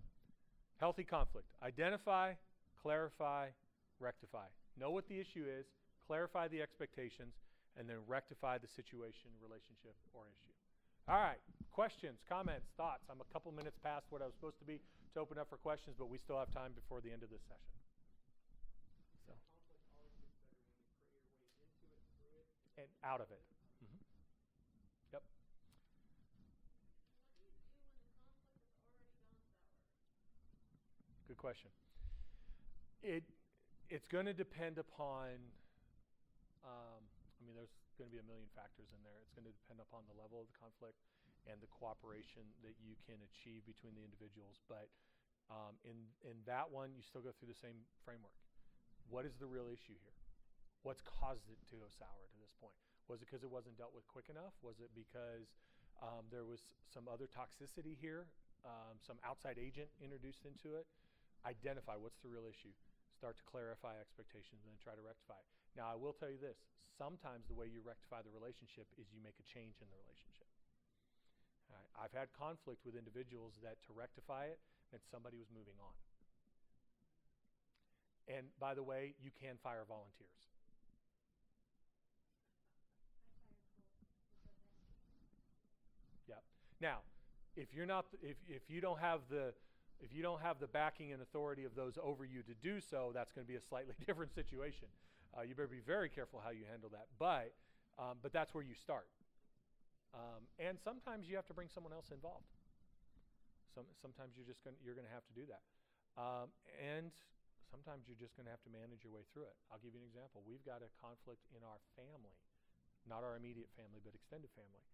[0.79, 1.47] healthy conflict.
[1.63, 2.35] Identify,
[2.81, 3.51] clarify,
[3.99, 4.47] rectify.
[4.79, 5.67] Know what the issue is,
[6.07, 7.35] clarify the expectations,
[7.79, 10.55] and then rectify the situation, relationship, or issue.
[11.09, 13.07] All right, questions, comments, thoughts.
[13.11, 14.79] I'm a couple minutes past what I was supposed to be
[15.15, 17.43] to open up for questions, but we still have time before the end of this
[17.45, 17.77] session.
[19.29, 19.33] So.
[22.81, 23.45] And out of it.
[23.85, 24.01] Mm-hmm.
[25.13, 25.23] Yep.
[31.29, 31.69] Good question.
[33.03, 33.25] It
[33.91, 35.37] it's going to depend upon.
[36.65, 39.19] Um, I mean, there's going to be a million factors in there.
[39.21, 40.97] It's going to depend upon the level of the conflict
[41.51, 44.63] and the cooperation that you can achieve between the individuals.
[44.71, 44.91] But
[45.51, 48.37] um, in in that one, you still go through the same framework.
[49.11, 50.17] What is the real issue here?
[50.83, 52.75] What's caused it to go sour to this point?
[53.11, 54.55] Was it because it wasn't dealt with quick enough?
[54.63, 55.55] Was it because
[55.99, 58.27] um, there was some other toxicity here,
[58.67, 60.87] um, some outside agent introduced into it?
[61.43, 62.71] Identify what's the real issue.
[63.13, 65.47] Start to clarify expectations and then try to rectify it.
[65.77, 66.63] Now, I will tell you this
[66.97, 70.32] sometimes the way you rectify the relationship is you make a change in the relationship.
[71.97, 74.59] I've had conflict with individuals that to rectify it
[74.93, 75.97] meant somebody was moving on.
[78.29, 80.29] And by the way, you can fire volunteers.
[86.29, 86.43] Yep.
[86.81, 86.99] Now,
[87.57, 89.53] if you're not, if, if you don't have the,
[90.01, 93.11] if you don't have the backing and authority of those over you to do so,
[93.15, 94.89] that's going to be a slightly different situation.
[95.37, 97.07] Uh, you better be very careful how you handle that.
[97.19, 97.53] But,
[97.99, 99.07] um, but that's where you start.
[100.13, 102.49] Um, and sometimes you have to bring someone else involved.
[103.73, 105.65] Some, sometimes you're just going you're going to have to do that.
[106.21, 107.09] Um, and
[107.73, 109.57] sometimes you're just going to have to manage your way through it.
[109.73, 110.45] I'll give you an example.
[110.45, 112.37] We've got a conflict in our family,
[113.09, 114.85] not our immediate family, but extended family,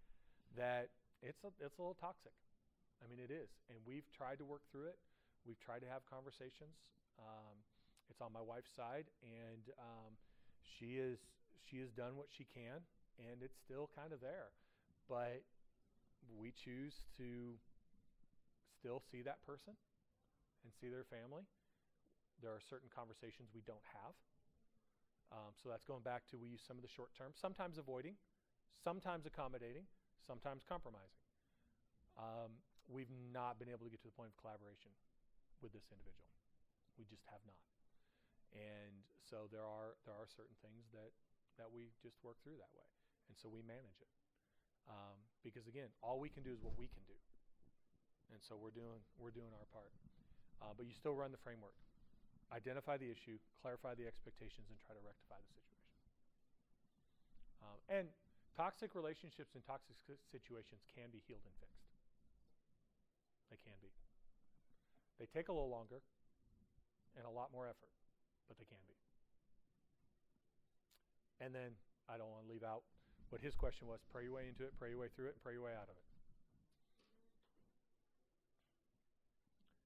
[0.55, 2.39] that it's a, it's a little toxic.
[3.03, 3.51] I mean, it is.
[3.66, 4.99] And we've tried to work through it.
[5.43, 6.79] We've tried to have conversations.
[7.19, 7.59] Um,
[8.07, 10.14] it's on my wife's side, and um,
[10.62, 11.19] she is
[11.66, 12.81] she has done what she can,
[13.19, 14.55] and it's still kind of there.
[15.09, 15.43] But
[16.37, 17.57] we choose to
[18.77, 19.75] still see that person
[20.65, 21.49] and see their family.
[22.39, 24.15] There are certain conversations we don't have.
[25.33, 28.17] Um, so that's going back to we use some of the short term, sometimes avoiding,
[28.81, 29.85] sometimes accommodating,
[30.25, 31.25] sometimes compromising.
[32.17, 34.93] Um, we've not been able to get to the point of collaboration
[35.61, 36.33] with this individual.
[36.97, 37.61] We just have not.
[38.57, 41.13] And so there are there are certain things that
[41.61, 42.89] that we just work through that way,
[43.29, 44.09] and so we manage it.
[44.89, 47.16] Um, because again, all we can do is what we can do,
[48.32, 49.93] and so we're doing we're doing our part.
[50.59, 51.76] Uh, but you still run the framework.
[52.51, 55.93] Identify the issue, clarify the expectations, and try to rectify the situation.
[57.61, 58.07] Um, and
[58.57, 59.95] toxic relationships and toxic
[60.32, 61.84] situations can be healed and fixed.
[63.53, 63.93] They can be.
[65.20, 66.01] They take a little longer
[67.16, 67.93] and a lot more effort,
[68.49, 68.97] but they can be.
[71.45, 71.76] And then
[72.09, 72.82] I don't want to leave out
[73.31, 75.43] what his question was pray your way into it, pray your way through it, and
[75.43, 76.09] pray your way out of it.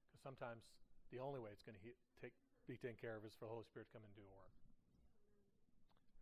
[0.07, 0.63] Because sometimes
[1.11, 3.91] the only way it's going to be taken care of is for the Holy Spirit
[3.91, 4.55] to come and do a work.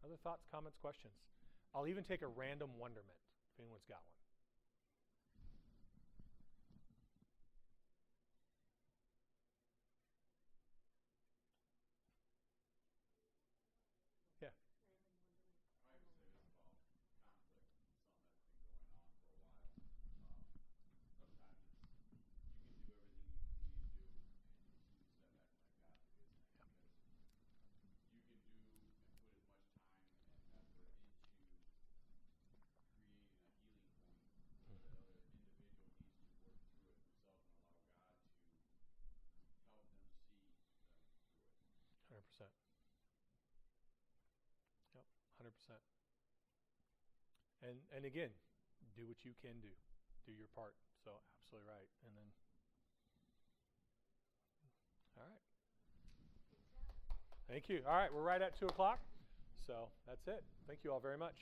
[0.02, 1.14] Other thoughts, comments, questions?
[1.78, 3.22] I'll even take a random wonderment
[3.54, 4.21] if anyone's got one.
[44.96, 45.06] Yep,
[45.44, 45.78] 100%.
[47.62, 48.34] And and again,
[48.98, 49.70] do what you can do.
[50.26, 50.74] Do your part.
[51.06, 51.90] So absolutely right.
[52.06, 52.30] And then
[55.18, 55.46] All right.
[57.50, 57.82] Thank you.
[57.88, 59.00] All right, we're right at two o'clock.
[59.68, 60.44] So that's it.
[60.68, 61.36] Thank you all very much.